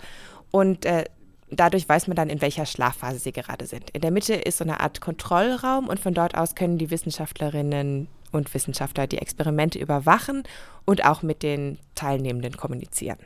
und 0.52 0.86
äh, 0.86 1.06
dadurch 1.52 1.88
weiß 1.88 2.08
man 2.08 2.16
dann, 2.16 2.30
in 2.30 2.42
welcher 2.42 2.66
Schlafphase 2.66 3.20
sie 3.20 3.32
gerade 3.32 3.66
sind. 3.66 3.90
In 3.92 4.02
der 4.02 4.12
Mitte 4.12 4.34
ist 4.34 4.58
so 4.58 4.64
eine 4.64 4.80
Art 4.80 5.02
Kontrollraum 5.02 5.88
und 5.88 6.00
von 6.00 6.14
dort 6.14 6.36
aus 6.36 6.56
können 6.56 6.78
die 6.78 6.90
Wissenschaftlerinnen 6.90 8.08
und 8.32 8.54
Wissenschaftler 8.54 9.08
die 9.08 9.18
Experimente 9.18 9.80
überwachen 9.80 10.44
und 10.86 11.06
auch 11.06 11.22
mit 11.22 11.44
den 11.44 11.80
Teilnehmenden 11.96 12.58
kommunizieren. 12.58 13.20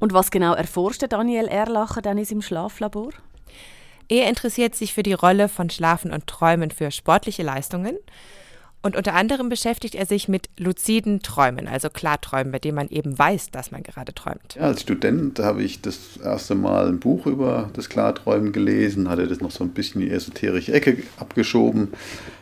Und 0.00 0.12
was 0.12 0.30
genau 0.30 0.54
erforscht 0.54 1.04
Daniel 1.08 1.46
Erlacher 1.46 2.02
dann 2.02 2.18
in 2.18 2.24
seinem 2.24 2.42
Schlaflabor? 2.42 3.10
Er 4.08 4.28
interessiert 4.28 4.74
sich 4.74 4.92
für 4.94 5.02
die 5.02 5.12
Rolle 5.12 5.48
von 5.48 5.70
Schlafen 5.70 6.12
und 6.12 6.26
Träumen 6.26 6.70
für 6.70 6.90
sportliche 6.90 7.42
Leistungen 7.42 7.96
und 8.82 8.96
unter 8.96 9.14
anderem 9.14 9.48
beschäftigt 9.48 9.94
er 9.94 10.06
sich 10.06 10.28
mit 10.28 10.50
luziden 10.58 11.22
Träumen, 11.22 11.68
also 11.68 11.88
Klarträumen, 11.88 12.50
bei 12.50 12.58
denen 12.58 12.74
man 12.74 12.88
eben 12.88 13.16
weiß, 13.16 13.50
dass 13.50 13.70
man 13.70 13.82
gerade 13.84 14.12
träumt. 14.12 14.56
Ja, 14.56 14.62
als 14.62 14.82
Student 14.82 15.38
habe 15.38 15.62
ich 15.62 15.82
das 15.82 16.16
erste 16.22 16.56
Mal 16.56 16.88
ein 16.88 16.98
Buch 16.98 17.26
über 17.26 17.70
das 17.74 17.88
Klarträumen 17.88 18.52
gelesen, 18.52 19.08
hatte 19.08 19.28
das 19.28 19.40
noch 19.40 19.52
so 19.52 19.62
ein 19.62 19.70
bisschen 19.70 20.02
in 20.02 20.08
die 20.08 20.14
esoterische 20.14 20.72
Ecke 20.72 20.98
abgeschoben. 21.16 21.92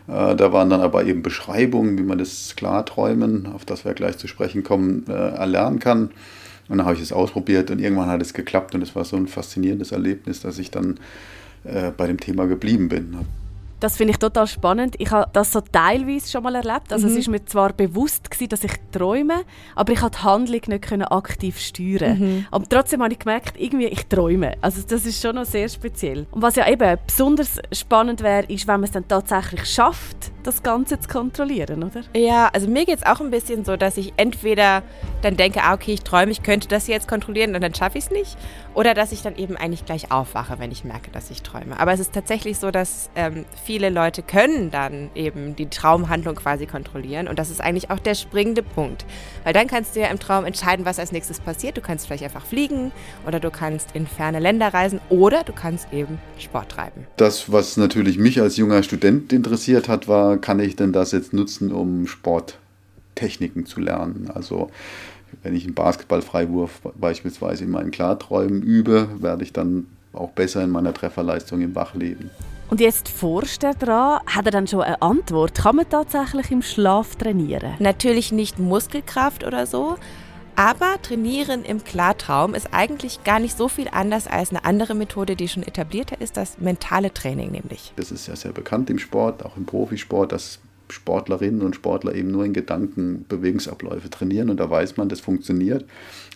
Äh, 0.09 0.35
da 0.35 0.53
waren 0.53 0.71
dann 0.71 0.81
aber 0.81 1.05
eben 1.05 1.23
Beschreibungen, 1.23 1.99
wie 1.99 2.03
man 2.03 2.17
das 2.19 2.57
Klarträumen, 2.57 3.47
auf 3.47 3.67
das 3.67 3.85
wir 3.85 3.93
gleich 3.93 4.17
zu 4.17 4.27
sprechen 4.27 4.65
kommen, 4.65 5.05
äh, 5.09 5.13
erlernen 5.13 5.79
kann. 5.79 6.11
Und 6.69 6.79
dann 6.79 6.87
habe 6.87 6.97
ich 6.97 7.03
es 7.03 7.13
ausprobiert 7.13 7.71
und 7.71 7.81
irgendwann 7.81 8.09
hat 8.09 8.23
es 8.23 8.33
geklappt 8.33 8.75
und 8.75 8.83
es 8.83 8.95
war 8.95 9.05
so 9.05 9.17
ein 9.17 9.27
faszinierendes 9.27 9.93
Erlebnis, 9.93 10.41
dass 10.41 10.59
ich 10.59 10.71
dann 10.71 11.01
äh, 11.65 11.91
bei 11.95 12.07
dem 12.07 12.19
Thema 12.19 12.47
geblieben 12.47 12.89
bin. 12.89 13.19
Das 13.81 13.97
finde 13.97 14.13
ich 14.13 14.19
total 14.19 14.47
spannend. 14.47 14.95
Ich 14.99 15.11
habe 15.11 15.31
das 15.33 15.53
so 15.53 15.61
teilweise 15.61 16.31
schon 16.31 16.43
mal 16.43 16.55
erlebt. 16.55 16.93
Also 16.93 17.07
mhm. 17.07 17.13
es 17.13 17.19
ist 17.19 17.29
mir 17.29 17.45
zwar 17.45 17.73
bewusst 17.73 18.31
gewesen, 18.31 18.51
dass 18.51 18.63
ich 18.63 18.73
träume, 18.93 19.43
aber 19.75 19.93
ich 19.93 20.01
konnte 20.01 20.19
die 20.19 20.25
Handlung 20.25 20.61
nicht 20.67 20.83
können 20.83 21.05
aktiv 21.05 21.59
steuern. 21.59 22.19
Mhm. 22.19 22.47
Aber 22.51 22.69
trotzdem 22.69 23.03
habe 23.03 23.13
ich 23.13 23.19
gemerkt, 23.19 23.59
irgendwie 23.59 23.87
ich 23.87 24.07
träume. 24.07 24.57
Also 24.61 24.83
das 24.87 25.07
ist 25.07 25.21
schon 25.21 25.35
noch 25.35 25.47
sehr 25.47 25.69
speziell. 25.69 26.27
Und 26.31 26.43
was 26.43 26.57
ja 26.57 26.69
eben 26.69 26.99
besonders 27.07 27.59
spannend 27.73 28.23
wäre, 28.23 28.45
ist, 28.47 28.67
wenn 28.69 28.81
man 28.81 28.85
es 28.85 28.93
dann 28.93 29.09
tatsächlich 29.09 29.65
schafft, 29.65 30.31
das 30.43 30.63
Ganze 30.63 30.99
zu 31.01 31.09
kontrollieren, 31.09 31.83
oder? 31.83 32.03
Ja, 32.15 32.49
also 32.53 32.69
mir 32.69 32.87
geht 32.87 32.99
es 32.99 33.07
auch 33.07 33.21
ein 33.21 33.31
bisschen 33.31 33.65
so, 33.65 33.77
dass 33.77 33.97
ich 33.97 34.13
entweder 34.17 34.83
dann 35.23 35.37
denke, 35.37 35.63
ah, 35.63 35.75
okay, 35.75 35.93
ich 35.93 36.03
träume, 36.03 36.33
ich 36.33 36.43
könnte 36.43 36.69
das 36.69 36.87
jetzt 36.87 37.09
kontrollieren 37.09 37.55
und 37.55 37.61
dann 37.61 37.75
schaffe 37.75 37.99
ich 37.99 38.05
es 38.05 38.11
nicht. 38.11 38.37
Oder 38.73 38.95
dass 38.95 39.13
ich 39.13 39.23
dann 39.23 39.37
eben 39.37 39.57
eigentlich 39.57 39.85
gleich 39.85 40.13
aufwache, 40.13 40.59
wenn 40.59 40.71
ich 40.71 40.85
merke, 40.85 41.11
dass 41.11 41.31
ich 41.31 41.43
träume. 41.43 41.79
Aber 41.79 41.93
es 41.93 42.01
ist 42.01 42.13
tatsächlich 42.13 42.59
so, 42.59 42.71
dass 42.71 43.11
ähm, 43.17 43.45
viele 43.65 43.91
Leute 43.91 44.23
können 44.23 44.71
dann 44.71 45.11
eben 45.15 45.57
die 45.57 45.69
Traumhandlung 45.69 46.37
quasi 46.37 46.67
kontrollieren. 46.67 47.27
Und 47.27 47.39
das 47.39 47.51
ist 47.51 47.61
eigentlich 47.61 47.91
auch 47.91 47.99
der 47.99 48.15
springende 48.15 48.63
Punkt. 48.63 49.05
Weil 49.45 49.53
dann 49.53 49.67
kannst 49.67 49.97
du 49.97 50.01
ja 50.01 50.07
im 50.07 50.21
Traum 50.21 50.45
entscheiden, 50.45 50.85
was 50.85 50.99
als 50.99 51.11
nächstes 51.11 51.41
passiert. 51.41 51.77
Du 51.77 51.81
kannst 51.81 52.07
vielleicht 52.07 52.23
einfach 52.23 52.47
fliegen 52.47 52.93
oder 53.27 53.41
du 53.41 53.51
kannst 53.51 53.89
in 53.95 54.07
ferne 54.07 54.39
Länder 54.39 54.73
reisen 54.73 55.01
oder 55.09 55.43
du 55.43 55.53
kannst 55.53 55.93
eben 55.93 56.19
Sport 56.39 56.71
treiben. 56.71 57.07
Das, 57.17 57.51
was 57.51 57.77
natürlich 57.77 58.19
mich 58.19 58.41
als 58.41 58.57
junger 58.57 58.83
Student 58.83 59.33
interessiert 59.33 59.89
hat, 59.89 60.07
war, 60.07 60.30
kann 60.39 60.61
ich 60.61 60.77
denn 60.77 60.93
das 60.93 61.13
jetzt 61.13 61.33
nutzen, 61.33 61.73
um 61.73 62.07
Sporttechniken 62.07 63.67
zu 63.67 63.81
lernen? 63.81 64.31
Also 64.33 64.71
wenn 65.43 65.55
ich 65.55 65.65
einen 65.65 65.75
Basketballfreiwurf 65.75 66.81
beispielsweise 66.99 67.65
in 67.65 67.71
meinen 67.71 67.91
Klarträumen 67.91 68.63
übe, 68.63 69.09
werde 69.19 69.45
ich 69.45 69.53
dann 69.53 69.87
auch 70.13 70.31
besser 70.31 70.65
in 70.65 70.71
meiner 70.71 70.93
Trefferleistung 70.93 71.61
im 71.61 71.75
Wachleben. 71.75 72.31
Und 72.69 72.81
jetzt 72.81 73.09
forscht 73.09 73.65
er 73.65 73.75
daran, 73.75 74.21
hat 74.27 74.47
er 74.47 74.53
dann 74.53 74.67
schon 74.67 74.83
eine 74.83 75.03
Antwort? 75.03 75.55
Kann 75.57 75.77
man 75.77 75.89
tatsächlich 75.89 76.51
im 76.51 76.63
Schlaf 76.63 77.17
trainieren? 77.17 77.75
Natürlich 77.81 78.31
nicht 78.31 78.59
Muskelkraft 78.59 79.45
oder 79.45 79.67
so, 79.67 79.97
aber 80.57 81.01
trainieren 81.03 81.65
im 81.65 81.85
Klartraum 81.85 82.55
ist 82.55 82.69
eigentlich 82.73 83.25
gar 83.25 83.41
nicht 83.41 83.57
so 83.57 83.69
viel 83.69 83.89
anders 83.91 84.27
als 84.27 84.51
eine 84.51 84.65
andere 84.65 84.95
Methode, 84.95 85.37
die 85.37 85.49
schon 85.49 85.63
etablierter 85.63 86.21
ist, 86.21 86.37
das 86.37 86.59
mentale 86.59 87.13
Training 87.13 87.51
nämlich. 87.51 87.93
Das 87.97 88.11
ist 88.11 88.27
ja 88.27 88.37
sehr 88.37 88.53
bekannt 88.53 88.91
im 88.91 88.99
Sport, 88.99 89.45
auch 89.45 89.57
im 89.57 89.67
Profisport, 89.67 90.33
dass 90.33 90.61
Sportlerinnen 90.93 91.63
und 91.63 91.77
Sportler 91.77 92.15
eben 92.15 92.31
nur 92.31 92.45
in 92.45 92.53
Gedanken 92.53 93.25
Bewegungsabläufe 93.29 94.11
trainieren 94.11 94.51
und 94.51 94.59
da 94.59 94.69
weiß 94.69 94.97
man, 94.97 95.09
das 95.09 95.21
funktioniert. 95.21 95.85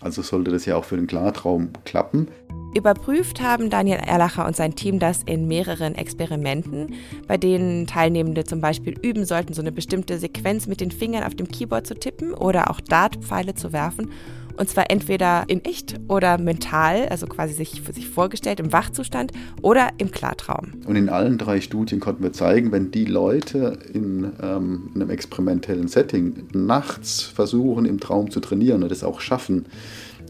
Also 0.01 0.23
sollte 0.23 0.51
das 0.51 0.65
ja 0.67 0.77
auch 0.77 0.85
für 0.85 0.97
den 0.97 1.07
Klartraum 1.07 1.71
klappen. 1.85 2.29
Überprüft 2.77 3.41
haben 3.41 3.71
Daniel 3.71 3.99
Erlacher 3.99 4.45
und 4.47 4.57
sein 4.57 4.75
Team 4.75 4.99
das 4.99 5.23
in 5.23 5.47
mehreren 5.47 5.95
Experimenten, 5.95 6.95
bei 7.29 7.37
denen 7.37 7.87
Teilnehmende 7.87 8.43
zum 8.45 8.61
Beispiel 8.61 8.95
üben 9.01 9.25
sollten, 9.25 9.55
so 9.55 9.63
eine 9.63 9.71
bestimmte 9.71 10.19
Sequenz 10.19 10.67
mit 10.67 10.81
den 10.81 10.91
Fingern 10.91 11.23
auf 11.23 11.37
dem 11.37 11.47
Keyboard 11.47 11.87
zu 11.87 11.95
tippen 11.95 12.35
oder 12.35 12.71
auch 12.71 12.81
Dartpfeile 12.81 13.55
zu 13.55 13.73
werfen 13.73 14.11
und 14.57 14.69
zwar 14.69 14.91
entweder 14.91 15.45
in 15.49 15.65
echt 15.65 15.97
oder 16.09 16.39
mental, 16.39 17.09
also 17.09 17.27
quasi 17.27 17.55
sich 17.55 17.83
sich 17.93 18.09
vorgestellt 18.09 18.61
im 18.61 18.73
Wachzustand 18.73 19.33
oder 19.63 19.89
im 19.99 20.11
Klartraum. 20.11 20.73
Und 20.87 20.97
in 20.97 21.09
allen 21.09 21.39
drei 21.39 21.61
Studien 21.61 22.01
konnten 22.01 22.23
wir 22.23 22.33
zeigen, 22.33 22.73
wenn 22.73 22.91
die 22.91 23.05
Leute 23.05 23.79
in, 23.93 24.33
ähm, 24.43 24.91
in 24.95 25.03
einem 25.03 25.11
experimentellen 25.11 25.89
Setting 25.89 26.49
nachts 26.53 27.23
versuchen, 27.23 27.85
im 27.85 28.01
Traum 28.01 28.31
zu 28.31 28.41
trainieren 28.41 28.83
und 28.83 28.93
es 28.93 29.05
auch 29.05 29.21
schaffen, 29.21 29.67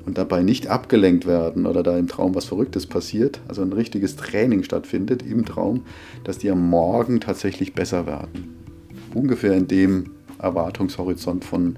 und 0.07 0.19
dabei 0.19 0.43
nicht 0.43 0.69
abgelenkt 0.69 1.27
werden 1.27 1.67
oder 1.67 1.83
da 1.83 1.97
im 1.97 2.09
Traum 2.09 2.35
was 2.35 2.45
Verrücktes 2.45 2.87
passiert, 2.87 3.41
also 3.49 3.63
ein 3.63 3.73
richtiges 3.73 4.17
Training 4.17 4.63
stattfindet 4.63 5.23
im 5.23 5.45
Traum, 5.45 5.85
dass 6.25 6.39
die 6.39 6.51
am 6.51 6.69
Morgen 6.69 7.21
tatsächlich 7.21 7.75
besser 7.75 8.07
werden. 8.07 8.55
Ungefähr 9.15 9.55
in 9.55 9.69
dem 9.69 10.11
Erwartungshorizont 10.39 11.45
von 11.45 11.77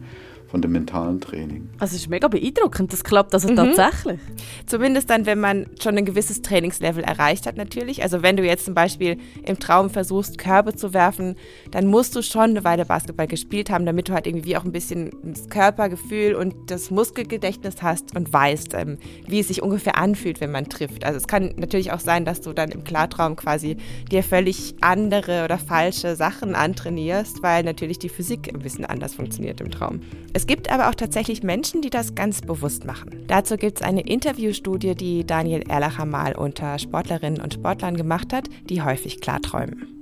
von 0.56 0.62
dem 0.62 0.72
mentalen 0.72 1.20
Training. 1.20 1.68
Also 1.78 1.96
es 1.96 2.02
ist 2.02 2.08
mega 2.08 2.28
beeindruckend, 2.28 2.90
das 2.90 3.04
klappt 3.04 3.34
also 3.34 3.46
mhm. 3.50 3.56
tatsächlich. 3.56 4.18
Zumindest 4.64 5.10
dann, 5.10 5.26
wenn 5.26 5.38
man 5.38 5.66
schon 5.82 5.98
ein 5.98 6.06
gewisses 6.06 6.40
Trainingslevel 6.40 7.04
erreicht 7.04 7.46
hat 7.46 7.58
natürlich. 7.58 8.02
Also 8.02 8.22
wenn 8.22 8.38
du 8.38 8.42
jetzt 8.42 8.64
zum 8.64 8.72
Beispiel 8.72 9.18
im 9.44 9.58
Traum 9.58 9.90
versuchst, 9.90 10.38
Körbe 10.38 10.74
zu 10.74 10.94
werfen, 10.94 11.36
dann 11.72 11.88
musst 11.88 12.16
du 12.16 12.22
schon 12.22 12.50
eine 12.50 12.64
Weile 12.64 12.86
Basketball 12.86 13.26
gespielt 13.26 13.68
haben, 13.68 13.84
damit 13.84 14.08
du 14.08 14.14
halt 14.14 14.26
irgendwie 14.26 14.56
auch 14.56 14.64
ein 14.64 14.72
bisschen 14.72 15.10
das 15.24 15.50
Körpergefühl 15.50 16.34
und 16.34 16.54
das 16.70 16.90
Muskelgedächtnis 16.90 17.82
hast 17.82 18.16
und 18.16 18.32
weißt, 18.32 18.72
ähm, 18.72 18.96
wie 19.26 19.40
es 19.40 19.48
sich 19.48 19.60
ungefähr 19.60 19.98
anfühlt, 19.98 20.40
wenn 20.40 20.52
man 20.52 20.70
trifft. 20.70 21.04
Also 21.04 21.18
es 21.18 21.26
kann 21.26 21.52
natürlich 21.58 21.92
auch 21.92 22.00
sein, 22.00 22.24
dass 22.24 22.40
du 22.40 22.54
dann 22.54 22.70
im 22.70 22.82
Klartraum 22.82 23.36
quasi 23.36 23.76
dir 24.10 24.22
völlig 24.22 24.74
andere 24.80 25.44
oder 25.44 25.58
falsche 25.58 26.16
Sachen 26.16 26.54
antrainierst, 26.54 27.42
weil 27.42 27.62
natürlich 27.62 27.98
die 27.98 28.08
Physik 28.08 28.48
ein 28.54 28.60
bisschen 28.60 28.86
anders 28.86 29.12
funktioniert 29.12 29.60
im 29.60 29.70
Traum. 29.70 30.00
Es 30.32 30.45
gibt 30.46 30.70
aber 30.70 30.88
auch 30.88 30.94
tatsächlich 30.94 31.42
Menschen, 31.42 31.82
die 31.82 31.90
das 31.90 32.14
ganz 32.14 32.40
bewusst 32.40 32.84
machen. 32.84 33.24
Dazu 33.26 33.56
gibt 33.56 33.80
es 33.80 33.86
eine 33.86 34.02
Interviewstudie, 34.02 34.94
die 34.94 35.26
Daniel 35.26 35.62
Erlacher 35.68 36.06
mal 36.06 36.34
unter 36.34 36.78
Sportlerinnen 36.78 37.40
und 37.40 37.54
Sportlern 37.54 37.96
gemacht 37.96 38.32
hat, 38.32 38.48
die 38.68 38.82
häufig 38.82 39.20
klarträumen. 39.20 39.96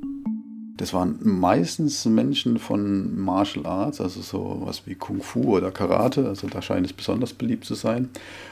Das 0.77 0.93
waren 0.93 1.21
meistens 1.23 2.05
Menschen 2.05 2.59
von 2.59 3.17
Martial 3.17 3.65
Arts, 3.65 4.01
also 4.01 4.21
so 4.23 4.63
was 4.65 4.89
wie 4.89 4.97
Kung 4.97 5.23
Fu 5.23 5.57
oder 5.57 5.71
Karate, 5.71 6.27
also 6.27 6.49
da 6.49 6.61
scheint 6.63 6.85
es 6.85 6.93
besonders 6.93 7.33
beliebt 7.33 7.65
zu 7.65 7.75
sein. 7.75 8.09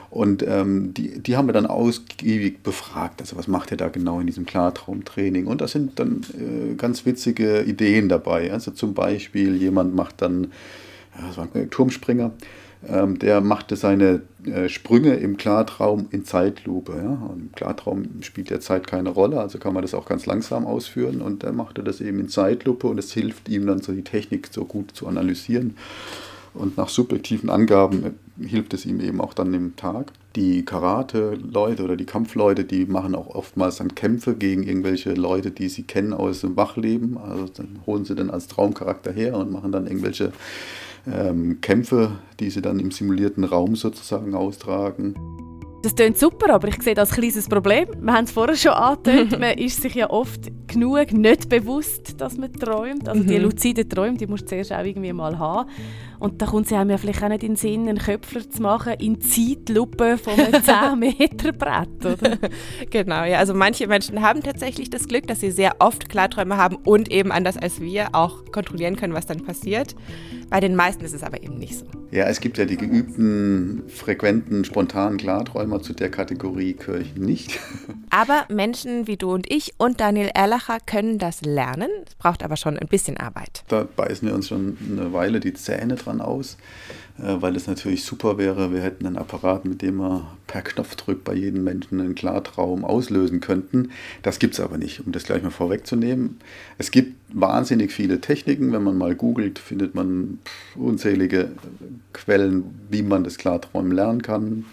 Und 0.09 0.45
ähm, 0.47 0.95
die, 0.95 1.19
die 1.19 1.37
haben 1.37 1.49
wir 1.49 1.53
dann 1.53 1.67
ausgiebig 1.67 2.63
befragt, 2.63 3.21
also 3.21 3.37
was 3.37 3.49
macht 3.49 3.73
ihr 3.73 3.77
da 3.77 3.89
genau 3.89 4.21
in 4.21 4.29
diesem 4.29 4.47
Klartraumtraining? 4.47 5.49
Und 5.49 5.61
da 5.61 5.67
sind 5.67 5.99
dann 5.99 6.21
äh, 6.39 6.75
ganz 6.77 7.05
witzige 7.07 7.63
Ideen 7.63 8.09
dabei. 8.09 8.53
Also 8.53 8.71
zum 8.71 8.95
Beispiel 8.95 9.57
jemand 9.57 9.97
macht 9.97 10.23
dann 10.23 10.53
das 11.21 11.37
war 11.37 11.49
ein 11.53 11.71
Turmspringer, 11.71 12.33
ähm, 12.89 13.19
der 13.19 13.41
machte 13.41 13.77
seine 13.77 14.23
äh, 14.45 14.69
Sprünge 14.69 15.15
im 15.15 15.37
Klartraum 15.37 16.09
in 16.11 16.25
Zeitlupe. 16.25 16.93
Ja? 16.97 17.31
Im 17.33 17.53
Klartraum 17.53 18.23
spielt 18.23 18.51
der 18.51 18.61
Zeit 18.61 18.87
keine 18.87 19.11
Rolle, 19.11 19.41
also 19.41 19.59
kann 19.59 19.75
man 19.75 19.83
das 19.83 19.95
auch 19.95 20.07
ganz 20.07 20.27
langsam 20.27 20.67
ausführen 20.67 21.23
und 21.23 21.45
er 21.45 21.53
machte 21.53 21.85
das 21.85 22.01
eben 22.01 22.19
in 22.19 22.29
Zeitlupe 22.29 22.89
und 22.89 22.99
es 22.99 23.13
hilft 23.13 23.49
ihm 23.49 23.67
dann 23.67 23.83
so 23.83 23.93
die 23.93 24.03
Technik 24.03 24.49
so 24.51 24.65
gut 24.65 24.91
zu 24.95 25.07
analysieren. 25.07 25.77
Und 26.55 26.77
nach 26.77 26.91
subjektiven 26.91 27.49
Angaben 27.49 28.05
äh, 28.05 28.47
hilft 28.47 28.75
es 28.75 28.85
ihm 28.85 29.01
eben 29.01 29.21
auch 29.21 29.33
dann 29.33 29.55
im 29.55 29.77
Tag. 29.77 30.13
Die 30.37 30.65
Karate-Leute 30.65 31.85
oder 31.85 31.97
die 31.97 32.05
Kampfleute, 32.05 32.65
die 32.65 32.85
machen 32.87 33.15
auch 33.15 33.29
oftmals 33.29 33.77
dann 33.77 33.95
Kämpfe 33.95 34.35
gegen 34.35 34.63
irgendwelche 34.63 35.15
Leute, 35.15 35.51
die 35.51 35.69
sie 35.69 35.85
kennen 35.85 36.13
aus 36.13 36.41
dem 36.41 36.57
Wachleben. 36.57 37.17
Also 37.17 37.47
dann 37.47 37.81
holen 37.87 38.05
sie 38.05 38.15
dann 38.15 38.31
als 38.31 38.49
Traumcharakter 38.49 39.13
her 39.13 39.37
und 39.37 39.53
machen 39.53 39.73
dann 39.73 39.87
irgendwelche 39.87 40.33
ähm, 41.07 41.61
Kämpfe, 41.61 42.19
die 42.41 42.51
sie 42.51 42.63
dann 42.63 42.79
im 42.79 42.91
simulierten 42.91 43.45
Raum 43.45 43.77
sozusagen 43.77 44.35
austragen. 44.35 45.15
Das 45.83 45.97
klingt 45.97 46.17
super, 46.17 46.55
aber 46.55 46.69
ich 46.69 46.81
sehe 46.81 46.95
das 46.95 47.11
als 47.11 47.19
kleines 47.19 47.49
Problem. 47.49 47.89
Wir 48.01 48.13
haben 48.13 48.25
es 48.25 48.31
vorher 48.31 48.57
schon 48.57 48.71
angetönt, 48.71 49.33
man 49.41 49.59
ist 49.59 49.83
sich 49.83 49.97
ja 49.97 50.09
oft 50.11 50.49
genug 50.69 51.13
nicht 51.13 51.49
bewusst, 51.49 52.21
dass 52.21 52.39
man 52.39 52.53
träumt. 52.53 53.09
Also 53.09 53.25
die 53.25 53.37
mhm. 53.37 53.45
luziden 53.45 53.89
Träume, 53.89 54.17
die 54.17 54.29
musst 54.29 54.45
du 54.45 54.51
zuerst 54.51 54.73
auch 54.73 54.85
irgendwie 54.85 55.13
mal 55.13 55.37
haben. 55.41 55.69
Und 56.21 56.41
da 56.41 56.47
kommt 56.47 56.67
es 56.67 56.73
einem 56.73 56.91
ja 56.91 56.99
vielleicht 56.99 57.23
auch 57.25 57.29
nicht 57.29 57.43
in 57.43 57.55
den 57.55 57.57
Sinn, 57.57 57.89
einen 57.89 57.99
Köpfler 57.99 58.49
zu 58.49 58.63
machen 58.63 58.95
in 59.01 59.21
Zeitlupe 59.21 60.19
von 60.19 60.35
einem 60.35 60.63
10 60.63 60.99
Meter 61.01 61.53
Brett, 61.53 62.07
oder? 62.07 62.39
genau, 62.91 63.25
ja. 63.25 63.39
Also 63.39 63.53
manche 63.53 63.89
Menschen 63.89 64.23
haben 64.23 64.41
tatsächlich 64.41 64.89
das 64.89 65.09
Glück, 65.09 65.27
dass 65.27 65.41
sie 65.41 65.51
sehr 65.51 65.75
oft 65.81 66.09
Klarträume 66.09 66.57
haben 66.57 66.77
und 66.77 67.11
eben 67.11 67.33
anders 67.33 67.57
als 67.57 67.81
wir 67.81 68.11
auch 68.13 68.45
kontrollieren 68.53 68.95
können, 68.95 69.15
was 69.15 69.27
dann 69.27 69.45
passiert. 69.45 69.97
Bei 70.53 70.61
den 70.61 70.77
meisten 70.77 71.03
ist 71.03 71.15
es 71.15 71.23
aber 71.23 71.43
eben 71.43 71.57
nicht 71.57 71.79
so. 71.79 71.87
Ja, 72.11 72.27
es 72.27 72.41
gibt 72.41 72.59
ja 72.59 72.67
die 72.67 72.77
geübten, 72.77 73.85
frequenten, 73.89 74.67
spontanen 74.67 75.17
Klarträumer. 75.17 75.81
Zu 75.81 75.95
der 75.95 76.11
Kategorie 76.11 76.75
gehöre 76.75 77.01
ich 77.01 77.17
nicht. 77.17 77.59
Aber 78.11 78.45
Menschen 78.51 79.07
wie 79.07 79.17
du 79.17 79.33
und 79.33 79.51
ich 79.51 79.73
und 79.79 79.99
Daniel 79.99 80.29
Erlacher 80.35 80.77
können 80.85 81.17
das 81.17 81.41
lernen. 81.41 81.89
Es 82.07 82.15
braucht 82.17 82.43
aber 82.43 82.57
schon 82.57 82.79
ein 82.79 82.87
bisschen 82.87 83.17
Arbeit. 83.17 83.65
Da 83.69 83.89
beißen 83.97 84.29
wir 84.29 84.35
uns 84.35 84.49
schon 84.49 84.77
eine 84.91 85.15
Weile 85.15 85.41
die 85.41 85.55
Zähne 85.55 85.95
dran 85.95 86.21
aus. 86.21 86.59
Äh, 87.19 87.41
weil 87.41 87.57
es 87.57 87.67
natürlich 87.67 88.05
super 88.05 88.39
wäre, 88.39 88.73
wir 88.73 88.83
hätten 88.83 89.07
einen 89.07 89.19
Apparat, 89.19 89.65
mit 89.65 89.83
dem 89.83 89.97
wir 89.97 90.27
per 90.47 90.63
Knopfdruck 90.63 91.25
bei 91.25 91.35
jedem 91.35 91.65
Menschen 91.65 92.01
einen 92.01 92.15
Klartraum 92.15 92.85
auslösen 92.85 93.41
könnten. 93.41 93.91
Das 94.23 94.39
gibt 94.39 94.55
es 94.55 94.61
aber 94.61 94.79
nicht, 94.79 95.07
um 95.07 95.13
das 95.13 95.25
gleich 95.25 95.43
mal 95.43 95.51
vorwegzunehmen. 95.51 96.39
Es 96.79 96.91
gibt 96.91 97.22
wahnsinnig 97.35 97.93
viele 97.93 98.21
Techniken. 98.21 98.73
Wenn 98.73 98.83
man 98.83 98.97
mal 98.97 99.15
googelt, 99.15 99.59
findet 99.59 99.95
man 99.95 100.39
unzählige 100.75 101.53
Quellen, 102.13 102.65
wie 102.91 103.03
man 103.03 103.25
das 103.25 103.39
Klarträumen 103.39 103.93
lernen 103.93 104.23
kann. 104.23 104.65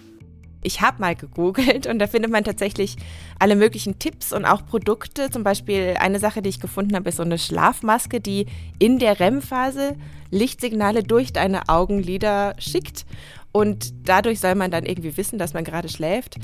Ich 0.62 0.82
habe 0.82 1.00
mal 1.00 1.16
gegoogelt 1.16 1.88
und 1.88 2.00
da 2.00 2.08
findet 2.08 2.32
man 2.32 2.44
tatsächlich 2.44 2.98
alle 3.40 3.56
möglichen 3.56 3.98
Tipps 3.98 4.34
und 4.34 4.44
auch 4.44 4.66
Produkte. 4.66 5.30
Zum 5.30 5.44
Beispiel 5.44 5.96
eine 6.00 6.20
Sache, 6.20 6.42
die 6.42 6.50
ich 6.50 6.60
gefunden 6.60 6.96
habe, 6.96 7.08
ist 7.10 7.16
so 7.16 7.24
eine 7.24 7.38
Schlafmaske, 7.38 8.20
die 8.20 8.46
in 8.78 9.00
der 9.00 9.20
REM-Phase 9.20 9.96
Lichtsignale 10.32 11.04
durch 11.04 11.32
deine 11.32 11.70
Augenlider 11.70 12.56
schickt. 12.60 13.06
Und 13.54 13.94
dadurch 14.08 14.42
soll 14.42 14.56
man 14.56 14.70
dann 14.70 14.86
irgendwie 14.86 15.16
wissen, 15.16 15.40
dass 15.40 15.54
man 15.54 15.64
gerade 15.64 15.88
schläft. 15.88 16.36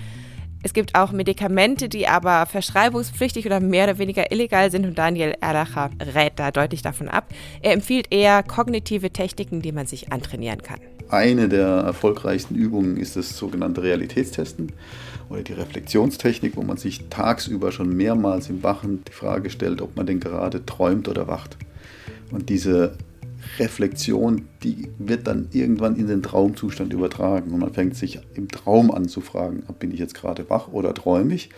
Es 0.66 0.74
gibt 0.74 0.96
auch 0.96 1.12
Medikamente, 1.12 1.90
die 1.90 2.08
aber 2.08 2.48
verschreibungspflichtig 2.48 3.46
oder 3.46 3.60
mehr 3.60 3.84
oder 3.84 4.00
weniger 4.00 4.32
illegal 4.32 4.72
sind 4.72 4.84
und 4.88 4.98
Daniel 4.98 5.36
Erlacher 5.40 5.92
rät 6.16 6.34
da 6.38 6.50
deutlich 6.50 6.82
davon 6.82 7.08
ab. 7.08 7.32
Er 7.62 7.74
empfiehlt 7.74 8.08
eher 8.10 8.42
kognitive 8.42 9.12
Techniken, 9.12 9.62
die 9.62 9.72
man 9.72 9.86
sich 9.86 10.12
antrainieren 10.12 10.64
kann. 10.64 10.80
Eine 11.08 11.50
der 11.50 11.68
erfolgreichsten 11.68 12.56
Übungen 12.56 12.98
ist 12.98 13.16
das 13.16 13.38
sogenannte 13.38 13.84
Realitätstesten 13.84 14.72
oder 15.30 15.44
die 15.44 15.54
Reflexionstechnik, 15.54 16.58
wo 16.58 16.64
man 16.64 16.78
sich 16.78 17.10
tagsüber 17.12 17.72
schon 17.72 17.96
mehrmals 17.96 18.50
im 18.50 18.64
Wachen 18.64 19.04
die 19.08 19.14
Frage 19.14 19.52
stellt, 19.52 19.84
ob 19.84 19.96
man 19.96 20.08
denn 20.08 20.20
gerade 20.20 20.66
träumt 20.66 21.08
oder 21.08 21.28
wacht. 21.28 21.58
Und 22.32 22.50
diese 22.50 22.98
Reflexion, 23.60 24.48
die 24.64 24.90
wird 24.98 25.28
dann 25.28 25.48
irgendwann 25.52 25.96
in 25.96 26.08
den 26.08 26.24
Traumzustand 26.24 26.94
übertragen 26.94 27.52
und 27.52 27.60
man 27.60 27.74
fängt 27.74 27.96
sich 27.96 28.20
im 28.34 28.48
Traum 28.48 28.92
an 28.92 29.08
zu 29.08 29.22
fragen, 29.22 29.64
bin 29.80 29.92
ich 29.92 30.00
jetzt 30.00 30.16
gerade 30.16 30.50
wach 30.50 30.70
oder 30.70 30.94
träume 30.94 31.34
ich? 31.34 31.50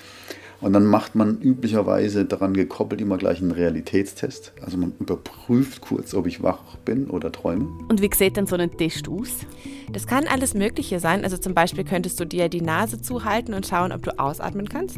Und 0.60 0.74
dann 0.74 0.86
macht 0.86 1.14
man 1.14 1.40
üblicherweise 1.40 2.26
daran 2.26 2.54
gekoppelt 2.54 3.00
immer 3.00 3.18
gleich 3.18 3.42
einen 3.42 3.52
Realitätstest. 3.52 4.54
Also 4.62 4.78
man 4.78 4.94
überprüft 5.00 5.82
kurz, 5.82 6.16
ob 6.16 6.26
ich 6.26 6.42
wach 6.42 6.78
bin 6.78 7.10
oder 7.10 7.32
träume. 7.32 7.68
Und 7.90 8.02
wie 8.02 8.10
sieht 8.14 8.38
denn 8.38 8.48
so 8.48 8.56
ein 8.56 8.76
Test 8.76 9.08
aus? 9.08 9.46
Das 9.92 10.08
kann 10.08 10.26
alles 10.26 10.56
Mögliche 10.56 11.00
sein. 11.00 11.24
Also 11.24 11.38
zum 11.38 11.54
Beispiel 11.54 11.84
könntest 11.84 12.20
du 12.20 12.26
dir 12.26 12.50
die 12.50 12.62
Nase 12.62 13.00
zuhalten 13.00 13.54
und 13.54 13.68
schauen, 13.68 13.92
ob 13.92 14.02
du 14.02 14.18
ausatmen 14.18 14.68
kannst. 14.68 14.98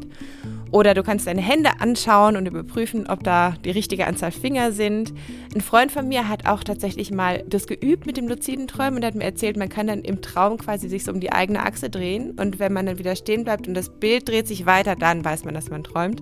Oder 0.72 0.94
du 0.94 1.02
kannst 1.02 1.26
deine 1.26 1.42
Hände 1.42 1.80
anschauen 1.80 2.36
und 2.36 2.46
überprüfen, 2.46 3.08
ob 3.08 3.24
da 3.24 3.56
die 3.66 3.72
richtige 3.72 4.06
Anzahl 4.06 4.32
Finger 4.32 4.72
sind. 4.72 5.14
Ein 5.56 5.62
Freund 5.62 5.92
von 5.92 6.08
mir 6.08 6.30
hat 6.30 6.46
auch 6.46 6.64
tatsächlich 6.64 7.12
mal 7.12 7.44
das 7.48 7.66
geübt 7.66 8.06
mit 8.06 8.18
dem 8.18 8.28
luziden 8.28 8.68
Träumen 8.68 8.98
und 8.98 9.06
hat 9.06 9.16
mir 9.16 9.24
erzählt, 9.24 9.58
man 9.58 9.70
kann 9.70 9.88
dann 9.88 10.02
im 10.02 10.22
Traum 10.22 10.58
quasi 10.58 10.88
sich 10.88 11.04
so 11.04 11.12
um 11.12 11.20
die 11.20 11.32
eigene 11.32 11.64
Achse 11.64 11.90
drehen. 11.90 12.32
Und 12.40 12.60
wenn 12.60 12.74
man 12.74 12.86
dann 12.86 13.00
wieder 13.00 13.16
stehen 13.16 13.44
bleibt 13.44 13.68
und 13.68 13.74
das 13.74 13.90
Bild 13.90 14.30
dreht 14.30 14.48
sich 14.48 14.66
weiter, 14.68 14.96
dann 14.96 15.26
weiß 15.26 15.44
man, 15.44 15.56
dass 15.56 15.72
man 15.72 15.84
träumt. 15.84 16.22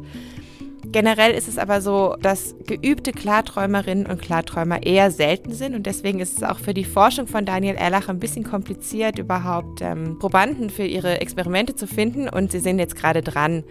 Generell 0.92 1.32
ist 1.32 1.48
es 1.48 1.58
aber 1.58 1.82
so, 1.82 2.16
dass 2.22 2.56
geübte 2.66 3.12
Klarträumerinnen 3.12 4.06
und 4.06 4.22
Klarträumer 4.22 4.84
eher 4.84 5.12
selten 5.12 5.54
sind 5.54 5.76
und 5.76 5.86
deswegen 5.86 6.20
ist 6.20 6.38
es 6.38 6.44
auch 6.44 6.60
für 6.60 6.74
die 6.74 6.86
Forschung 6.86 7.28
von 7.28 7.46
Daniel 7.46 7.76
Erlach 7.76 8.08
ein 8.10 8.20
bisschen 8.20 8.44
kompliziert, 8.44 9.20
überhaupt 9.20 9.82
ähm, 9.82 10.18
Probanden 10.18 10.70
für 10.70 10.86
ihre 10.86 11.20
Experimente 11.20 11.76
zu 11.76 11.88
finden 11.88 12.30
und 12.30 12.52
sie 12.52 12.60
sind 12.60 12.80
jetzt 12.80 12.96
gerade 12.96 13.22
dran, 13.22 13.64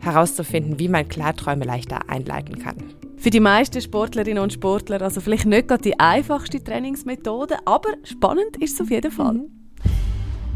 herauszufinden, 0.00 0.78
wie 0.78 0.88
man 0.88 1.08
Klarträume 1.08 1.64
leichter 1.64 2.08
einleiten 2.08 2.58
kann. 2.58 2.76
Für 3.16 3.30
die 3.30 3.40
meisten 3.40 3.80
Sportlerinnen 3.80 4.42
und 4.42 4.52
Sportler 4.52 5.02
also 5.02 5.20
vielleicht 5.20 5.46
nicht 5.46 5.68
gerade 5.68 5.82
die 5.82 5.98
einfachste 5.98 6.62
Trainingsmethode, 6.62 7.56
aber 7.64 7.88
spannend 8.04 8.56
ist 8.60 8.74
es 8.74 8.80
auf 8.80 8.90
jeden 8.90 9.10
Fall. 9.10 9.34
Mhm. 9.34 9.57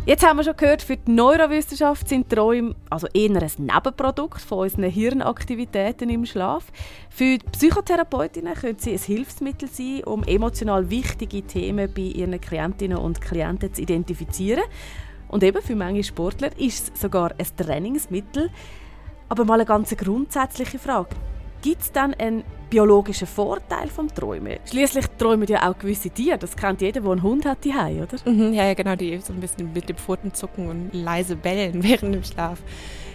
Jetzt 0.05 0.27
haben 0.27 0.39
wir 0.39 0.43
schon 0.43 0.57
gehört, 0.57 0.83
für 0.83 0.97
die 0.97 1.13
Neurowissenschaft 1.13 2.09
sind 2.09 2.29
Träume 2.29 2.75
also 2.91 3.07
eher 3.15 3.41
ein 3.41 3.51
Nebenprodukt 3.57 4.41
von 4.41 4.59
unseren 4.59 4.91
Hirnaktivitäten 4.91 6.11
im 6.11 6.27
Schlaf. 6.27 6.73
Für 7.09 7.39
die 7.39 7.47
Psychotherapeutinnen 7.53 8.55
können 8.55 8.81
sie 8.81 8.95
ein 8.95 8.99
Hilfsmittel 8.99 9.69
sein, 9.69 10.03
um 10.03 10.25
emotional 10.25 10.91
wichtige 10.91 11.43
Themen 11.43 11.89
bei 11.95 12.03
ihren 12.03 12.41
Klientinnen 12.41 12.99
und 12.99 13.21
Klienten 13.21 13.73
zu 13.73 13.81
identifizieren. 13.81 14.65
Und 15.29 15.45
eben 15.45 15.63
für 15.63 15.77
manche 15.77 16.03
Sportler 16.03 16.51
ist 16.59 16.91
es 16.97 17.01
sogar 17.01 17.31
ein 17.39 17.47
Trainingsmittel. 17.57 18.51
Aber 19.29 19.45
mal 19.45 19.55
eine 19.55 19.67
ganz 19.67 19.97
grundsätzliche 19.97 20.81
Frage. 20.81 21.11
Gibt 21.63 21.81
es 21.81 21.93
dann 21.93 22.13
einen 22.15 22.43
biologischen 22.71 23.29
Vorteil 23.29 23.87
vom 23.87 24.13
Träumen? 24.13 24.59
Schließlich 24.69 25.07
träumen 25.17 25.47
ja 25.47 25.71
auch 25.71 25.79
gewisse 25.79 26.11
Tiere. 26.11 26.37
Das 26.37 26.57
kennt 26.57 26.81
jeder, 26.81 27.01
der 27.01 27.11
einen 27.13 27.23
Hund 27.23 27.47
hat, 27.47 27.65
die 27.65 27.71
oder? 27.71 28.19
Mhm, 28.29 28.53
ja, 28.53 28.65
ja, 28.67 28.75
genau, 28.75 28.97
die 28.97 29.17
so 29.19 29.33
ein 29.33 29.39
bisschen 29.39 29.73
mit 29.73 29.89
den 29.89 29.95
Pfoten 29.95 30.35
zucken 30.35 30.69
und 30.69 30.91
leise 30.93 31.37
bellen 31.37 31.83
während 31.85 32.17
dem 32.17 32.25
Schlaf. 32.25 32.59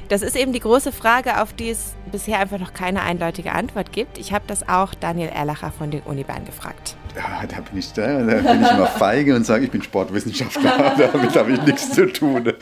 Das 0.07 0.21
ist 0.21 0.37
eben 0.37 0.53
die 0.53 0.61
große 0.61 0.93
Frage, 0.93 1.41
auf 1.41 1.51
die 1.51 1.71
es 1.71 1.93
bisher 2.09 2.39
einfach 2.39 2.57
noch 2.57 2.73
keine 2.73 3.01
eindeutige 3.01 3.51
Antwort 3.51 3.91
gibt. 3.91 4.17
Ich 4.17 4.31
habe 4.31 4.45
das 4.47 4.69
auch 4.69 4.93
Daniel 4.93 5.27
Erlacher 5.27 5.73
von 5.77 5.91
den 5.91 5.99
Unibahn 6.03 6.45
gefragt. 6.45 6.95
Ja, 7.17 7.45
da 7.45 7.59
bin 7.59 7.79
ich, 7.79 7.91
da, 7.91 8.23
da 8.23 8.35
bin 8.35 8.61
ich 8.61 8.71
immer 8.71 8.87
feige 8.87 9.35
und 9.35 9.45
sage, 9.45 9.65
ich 9.65 9.71
bin 9.71 9.81
Sportwissenschaftler. 9.81 10.95
Damit 11.11 11.35
habe 11.35 11.51
ich 11.51 11.61
nichts 11.63 11.91
zu 11.91 12.07
tun. 12.13 12.53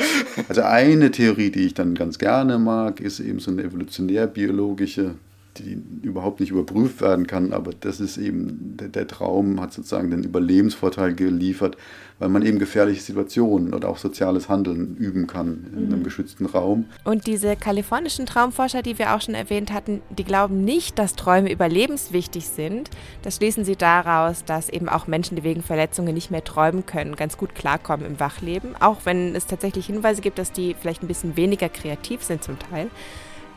Also 0.49 0.63
eine 0.63 1.11
Theorie, 1.11 1.51
die 1.51 1.67
ich 1.67 1.75
dann 1.75 1.93
ganz 1.93 2.17
gerne 2.17 2.57
mag, 2.57 2.99
ist 2.99 3.19
eben 3.19 3.37
so 3.37 3.51
eine 3.51 3.61
evolutionär-biologische 3.61 5.13
die 5.57 5.81
überhaupt 6.01 6.39
nicht 6.39 6.51
überprüft 6.51 7.01
werden 7.01 7.27
kann. 7.27 7.53
Aber 7.53 7.71
das 7.79 7.99
ist 7.99 8.17
eben, 8.17 8.77
der, 8.77 8.89
der, 8.89 9.07
Traum 9.07 9.61
hat 9.61 9.73
sozusagen 9.73 10.11
den 10.11 10.23
Überlebensvorteil 10.23 11.13
geliefert, 11.13 11.77
weil 12.19 12.29
man 12.29 12.45
eben 12.45 12.59
gefährliche 12.59 13.01
Situationen 13.01 13.73
oder 13.73 13.89
auch 13.89 13.97
soziales 13.97 14.49
Handeln 14.49 14.95
üben 14.97 15.27
kann 15.27 15.65
in 15.73 15.85
einem 15.85 15.99
mhm. 15.99 16.03
geschützten 16.03 16.45
Raum. 16.45 16.85
Und 17.03 17.27
diese 17.27 17.55
kalifornischen 17.55 18.25
Traumforscher, 18.25 18.81
die 18.81 18.97
wir 18.97 19.15
auch 19.15 19.21
schon 19.21 19.35
erwähnt 19.35 19.73
hatten, 19.73 20.01
die 20.09 20.23
glauben 20.23 20.63
nicht, 20.63 20.97
dass 20.97 21.15
Träume 21.15 21.51
überlebenswichtig 21.51 22.47
sind. 22.47 22.89
Das 23.21 23.37
schließen 23.37 23.65
sie 23.65 23.75
daraus, 23.75 24.45
dass 24.45 24.69
eben 24.69 24.89
auch 24.89 25.07
Menschen, 25.07 25.35
die 25.35 25.43
wegen 25.43 25.61
Verletzungen 25.61 26.13
nicht 26.13 26.31
mehr 26.31 26.43
träumen 26.43 26.85
können, 26.85 27.15
ganz 27.15 27.37
gut 27.37 27.55
klarkommen 27.55 28.05
im 28.05 28.19
Wachleben. 28.19 28.75
Auch 28.79 29.05
wenn 29.05 29.35
es 29.35 29.45
tatsächlich 29.45 29.85
Hinweise 29.87 30.21
gibt, 30.21 30.39
dass 30.39 30.51
die 30.51 30.75
vielleicht 30.79 31.03
ein 31.03 31.07
bisschen 31.07 31.35
weniger 31.35 31.69
kreativ 31.69 32.23
sind 32.23 32.43
zum 32.43 32.57
Teil. 32.59 32.89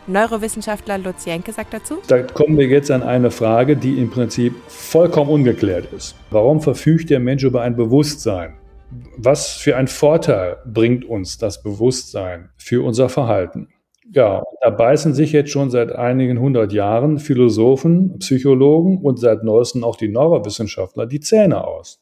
Neurowissenschaftler 0.08 0.98
Lutz 0.98 1.24
Jenke 1.24 1.52
sagt 1.52 1.74
dazu. 1.74 1.98
Da 2.08 2.22
kommen 2.22 2.56
wir 2.56 2.66
jetzt 2.66 2.90
an 2.90 3.02
eine 3.02 3.30
Frage, 3.30 3.76
die 3.76 3.98
im 3.98 4.10
Prinzip 4.10 4.54
vollkommen 4.66 5.30
ungeklärt 5.30 5.92
ist. 5.92 6.16
Warum 6.30 6.60
verfügt 6.60 7.10
der 7.10 7.20
Mensch 7.20 7.44
über 7.44 7.62
ein 7.62 7.76
Bewusstsein? 7.76 8.54
Was 9.16 9.52
für 9.52 9.76
einen 9.76 9.88
Vorteil 9.88 10.56
bringt 10.64 11.04
uns 11.04 11.36
das 11.36 11.62
Bewusstsein 11.62 12.48
für 12.56 12.82
unser 12.82 13.08
Verhalten? 13.08 13.68
Ja, 14.10 14.42
da 14.62 14.70
beißen 14.70 15.12
sich 15.12 15.32
jetzt 15.32 15.50
schon 15.50 15.70
seit 15.70 15.92
einigen 15.92 16.40
hundert 16.40 16.72
Jahren 16.72 17.18
Philosophen, 17.18 18.18
Psychologen 18.20 18.98
und 19.02 19.18
seit 19.18 19.44
neuestem 19.44 19.84
auch 19.84 19.96
die 19.96 20.08
Neurowissenschaftler 20.08 21.04
die 21.04 21.20
Zähne 21.20 21.66
aus. 21.66 22.00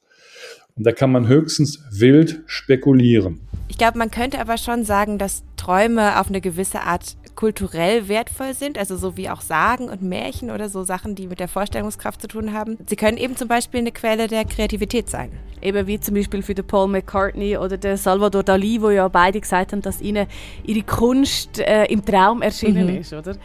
Und 0.76 0.86
da 0.86 0.92
kann 0.92 1.10
man 1.10 1.26
höchstens 1.26 1.82
wild 1.90 2.42
spekulieren. 2.46 3.40
Ich 3.68 3.78
glaube, 3.78 3.98
man 3.98 4.12
könnte 4.12 4.38
aber 4.38 4.56
schon 4.56 4.84
sagen, 4.84 5.18
dass 5.18 5.42
Träume 5.56 6.20
auf 6.20 6.28
eine 6.28 6.40
gewisse 6.40 6.82
Art 6.82 7.16
kulturell 7.36 8.08
wertvoll 8.08 8.54
sind, 8.54 8.78
also 8.78 8.96
so 8.96 9.16
wie 9.16 9.28
auch 9.28 9.42
Sagen 9.42 9.88
und 9.88 10.02
Märchen 10.02 10.50
oder 10.50 10.68
so 10.68 10.82
Sachen, 10.82 11.14
die 11.14 11.26
mit 11.26 11.38
der 11.38 11.48
Vorstellungskraft 11.48 12.20
zu 12.20 12.28
tun 12.28 12.52
haben. 12.52 12.78
Sie 12.86 12.96
können 12.96 13.18
eben 13.18 13.36
zum 13.36 13.46
Beispiel 13.46 13.80
eine 13.80 13.92
Quelle 13.92 14.26
der 14.26 14.44
Kreativität 14.44 15.08
sein. 15.08 15.30
Eben 15.62 15.86
wie 15.86 16.00
zum 16.00 16.14
Beispiel 16.14 16.42
für 16.42 16.54
den 16.54 16.66
Paul 16.66 16.88
McCartney 16.88 17.58
oder 17.58 17.76
den 17.76 17.96
Salvador 17.96 18.42
Dali, 18.42 18.80
wo 18.80 18.90
ja 18.90 19.06
beide 19.08 19.40
gesagt 19.40 19.72
haben, 19.72 19.82
dass 19.82 20.00
ihnen 20.00 20.26
ihre 20.64 20.82
Kunst 20.82 21.60
äh, 21.60 21.84
im 21.84 22.04
Traum 22.04 22.42
erschienen 22.42 22.86
mhm. 22.86 23.00
ist, 23.00 23.12
oder? 23.12 23.36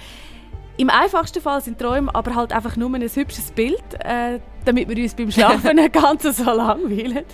Im 0.77 0.89
einfachsten 0.89 1.41
Fall 1.41 1.61
sind 1.61 1.77
Träume 1.77 2.13
aber 2.15 2.33
halt 2.33 2.53
einfach 2.53 2.75
nur 2.75 2.91
ein 2.93 3.01
hübsches 3.01 3.51
Bild, 3.51 3.83
äh, 3.99 4.39
damit 4.65 4.89
wir 4.89 4.97
uns 5.03 5.13
beim 5.13 5.29
Schlafen 5.29 5.75
nicht 5.75 5.93
ganz 5.93 6.23
so 6.23 6.45
langweilen. 6.45 7.25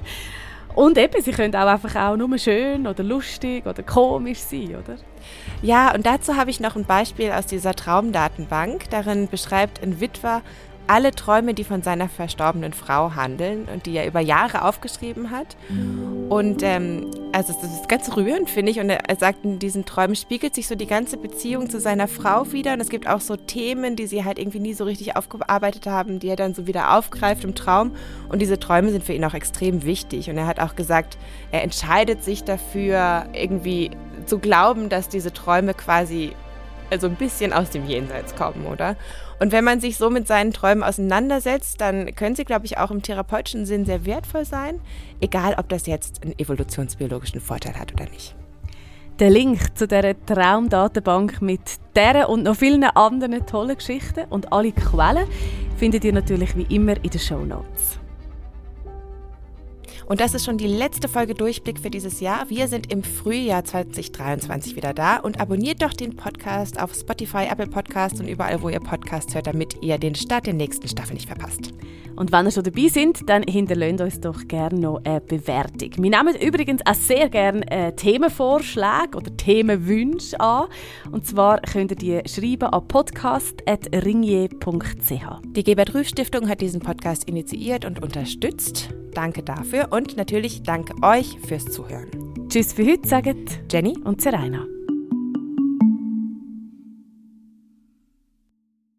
Und 0.76 0.98
eben, 0.98 1.22
sie 1.22 1.32
können 1.32 1.56
auch 1.56 1.68
einfach 1.68 1.96
auch 1.96 2.18
nur 2.18 2.38
schön 2.38 2.86
oder 2.86 3.04
lustig 3.04 3.66
oder 3.66 3.84
komisch 3.84 4.40
sein, 4.40 4.76
oder? 4.76 4.98
Ja, 5.62 5.94
und 5.94 6.06
dazu 6.06 6.36
habe 6.36 6.52
ich 6.52 6.60
noch 6.60 6.76
ein 6.76 6.86
Beispiel 6.86 7.32
aus 7.32 7.46
dieser 7.46 7.74
Traumdatenbank. 7.74 8.90
Darin 8.90 9.28
beschreibt 9.28 9.82
ein 9.82 10.00
Witwer 10.00 10.42
alle 10.88 11.12
Träume, 11.12 11.54
die 11.54 11.64
von 11.64 11.84
seiner 11.84 12.10
verstorbenen 12.10 12.74
Frau 12.74 13.14
handeln 13.16 13.68
und 13.72 13.86
die 13.86 13.96
er 13.96 14.08
über 14.08 14.22
Jahre 14.22 14.64
aufgeschrieben 14.64 15.32
hat. 15.32 15.58
Und 16.30 16.64
ähm, 16.64 17.12
also 17.34 17.54
das 17.54 17.74
ist 17.74 17.90
ganz 17.90 18.16
rührend, 18.16 18.50
finde 18.50 18.72
ich. 18.72 18.80
Und 18.80 18.90
er, 18.90 19.16
sagt, 19.18 19.44
in 19.44 19.60
diesen 19.60 19.86
Träumen 19.86 20.16
spiegelt 20.16 20.56
sich 20.56 20.68
so 20.68 20.76
die 20.76 20.88
ganze 20.88 21.18
Beziehung 21.18 21.70
zu 21.70 21.80
seiner 21.80 22.08
Frau 22.08 22.52
wieder. 22.52 22.74
Und 22.74 22.80
es 22.80 22.90
gibt 22.90 23.08
auch 23.08 23.22
so 23.22 23.36
Themen, 23.36 23.96
die 23.96 24.08
sie 24.08 24.24
halt 24.24 24.40
irgendwie 24.40 24.60
nie 24.60 24.74
so 24.74 24.86
richtig 24.86 25.16
aufgearbeitet 25.16 25.88
haben, 25.88 26.20
die 26.20 26.30
er 26.30 26.36
dann 26.36 26.54
so 26.54 26.68
wieder 26.68 26.96
aufgreift 26.98 27.44
im 27.44 27.54
Traum. 27.54 27.92
Und 28.30 28.42
diese 28.42 28.60
Träume 28.60 28.92
sind 28.92 29.04
für 29.04 29.14
ihn 29.14 29.26
auch 29.26 29.34
extrem 29.34 29.84
wichtig. 29.84 30.30
Und 30.30 30.38
er 30.38 30.48
hat 30.48 30.60
auch 30.60 30.76
gesagt, 30.76 31.18
er 31.52 31.64
entscheidet 31.64 32.24
sich 32.24 32.44
dafür, 32.44 33.28
irgendwie 33.34 33.92
zu 34.28 34.40
glauben, 34.40 34.90
dass 34.90 35.10
diese 35.10 35.34
Träume 35.34 35.74
quasi 35.74 36.34
also 36.90 37.08
ein 37.08 37.16
bisschen 37.16 37.54
aus 37.54 37.70
dem 37.70 37.86
Jenseits 37.86 38.36
kommen, 38.36 38.66
oder? 38.66 38.96
Und 39.40 39.52
wenn 39.52 39.64
man 39.64 39.80
sich 39.80 39.98
so 39.98 40.10
mit 40.10 40.28
seinen 40.28 40.54
Träumen 40.54 40.84
auseinandersetzt, 40.84 41.82
dann 41.82 42.16
können 42.16 42.36
sie, 42.36 42.46
glaube 42.46 42.66
ich, 42.66 42.78
auch 42.78 42.92
im 42.92 43.02
therapeutischen 43.02 43.66
Sinn 43.66 43.86
sehr 43.86 44.06
wertvoll 44.06 44.46
sein, 44.46 44.82
egal 45.20 45.56
ob 45.58 45.70
das 45.70 45.86
jetzt 45.86 46.24
einen 46.24 46.38
evolutionsbiologischen 46.40 47.42
Vorteil 47.42 47.76
hat 47.76 47.94
oder 47.94 48.06
nicht. 48.10 48.36
Der 49.20 49.30
Link 49.32 49.76
zu 49.76 49.88
dieser 49.88 50.14
Traumdatenbank 50.26 51.42
mit 51.42 51.60
dieser 51.96 52.30
und 52.30 52.44
noch 52.44 52.56
vielen 52.56 52.84
anderen 52.84 53.46
tollen 53.48 53.76
Geschichten 53.76 54.26
und 54.30 54.54
alle 54.54 54.72
Quellen 54.72 55.28
findet 55.78 56.06
ihr 56.06 56.14
natürlich 56.14 56.56
wie 56.56 56.74
immer 56.74 56.96
in 57.04 57.10
den 57.10 57.20
Show 57.20 57.44
Notes. 57.44 58.00
Und 60.08 60.22
das 60.22 60.34
ist 60.34 60.46
schon 60.46 60.58
die 60.58 60.68
letzte 60.68 61.10
Folge 61.10 61.34
Durchblick 61.34 61.80
für 61.80 61.90
dieses 61.90 62.22
Jahr. 62.22 62.50
Wir 62.50 62.70
sind 62.70 62.94
im 62.94 63.04
Frühjahr 63.04 63.66
2023 63.66 64.78
wieder 64.78 64.94
da 64.94 65.18
und 65.18 65.42
abonniert 65.42 65.82
doch 65.82 65.92
den 65.92 66.16
Podcast 66.16 66.82
auf 66.82 66.94
Spotify, 66.94 67.48
Apple 67.52 67.68
Podcasts 67.68 68.22
und 68.22 68.30
überall, 68.30 68.62
wo 68.62 68.70
ihr 68.70 68.80
Podcasts 68.80 69.36
hört, 69.36 69.48
damit 69.48 69.84
ihr 69.84 69.98
den 69.98 70.16
Start 70.16 70.46
der 70.46 70.54
nächsten 70.54 70.88
Staffel 70.88 71.16
nicht 71.16 71.28
verpasst. 71.28 71.74
Und 72.16 72.32
wenn 72.32 72.46
ihr 72.46 72.52
schon 72.52 72.64
dabei 72.64 72.88
sind, 72.88 73.30
dann 73.30 73.44
hinterlasst 73.44 74.00
uns 74.00 74.22
doch 74.22 74.48
gerne 74.48 74.80
noch 74.80 75.02
eine 75.04 75.20
Bewertung. 75.20 75.92
Wir 75.98 76.10
nehmen 76.10 76.38
übrigens 76.40 76.82
auch 76.86 76.94
sehr 76.94 77.28
gerne 77.28 77.70
äh, 77.70 77.92
Themenvorschläge 77.92 79.18
oder 79.18 79.36
Themenwünsche 79.36 80.40
an. 80.40 80.68
Und 81.12 81.28
zwar 81.28 81.60
könnt 81.60 81.92
ihr 81.92 81.98
die 81.98 82.22
schreiben 82.30 82.70
an 82.70 82.88
podcast.ringier.ch. 82.88 85.42
Die 85.52 85.64
Gebert 85.64 85.94
Rüff 85.94 86.08
Stiftung 86.08 86.48
hat 86.48 86.62
diesen 86.62 86.80
Podcast 86.80 87.26
initiiert 87.26 87.84
und 87.84 88.02
unterstützt. 88.02 88.94
Danke 89.18 89.42
dafür 89.42 89.88
und 89.90 90.16
natürlich 90.16 90.62
danke 90.62 90.94
euch 91.02 91.40
fürs 91.40 91.66
Zuhören. 91.66 92.12
Tschüss 92.50 92.72
für 92.74 92.86
heute, 92.86 93.08
sagen 93.08 93.46
Jenny 93.68 93.98
und 94.04 94.22
Serena. 94.22 94.68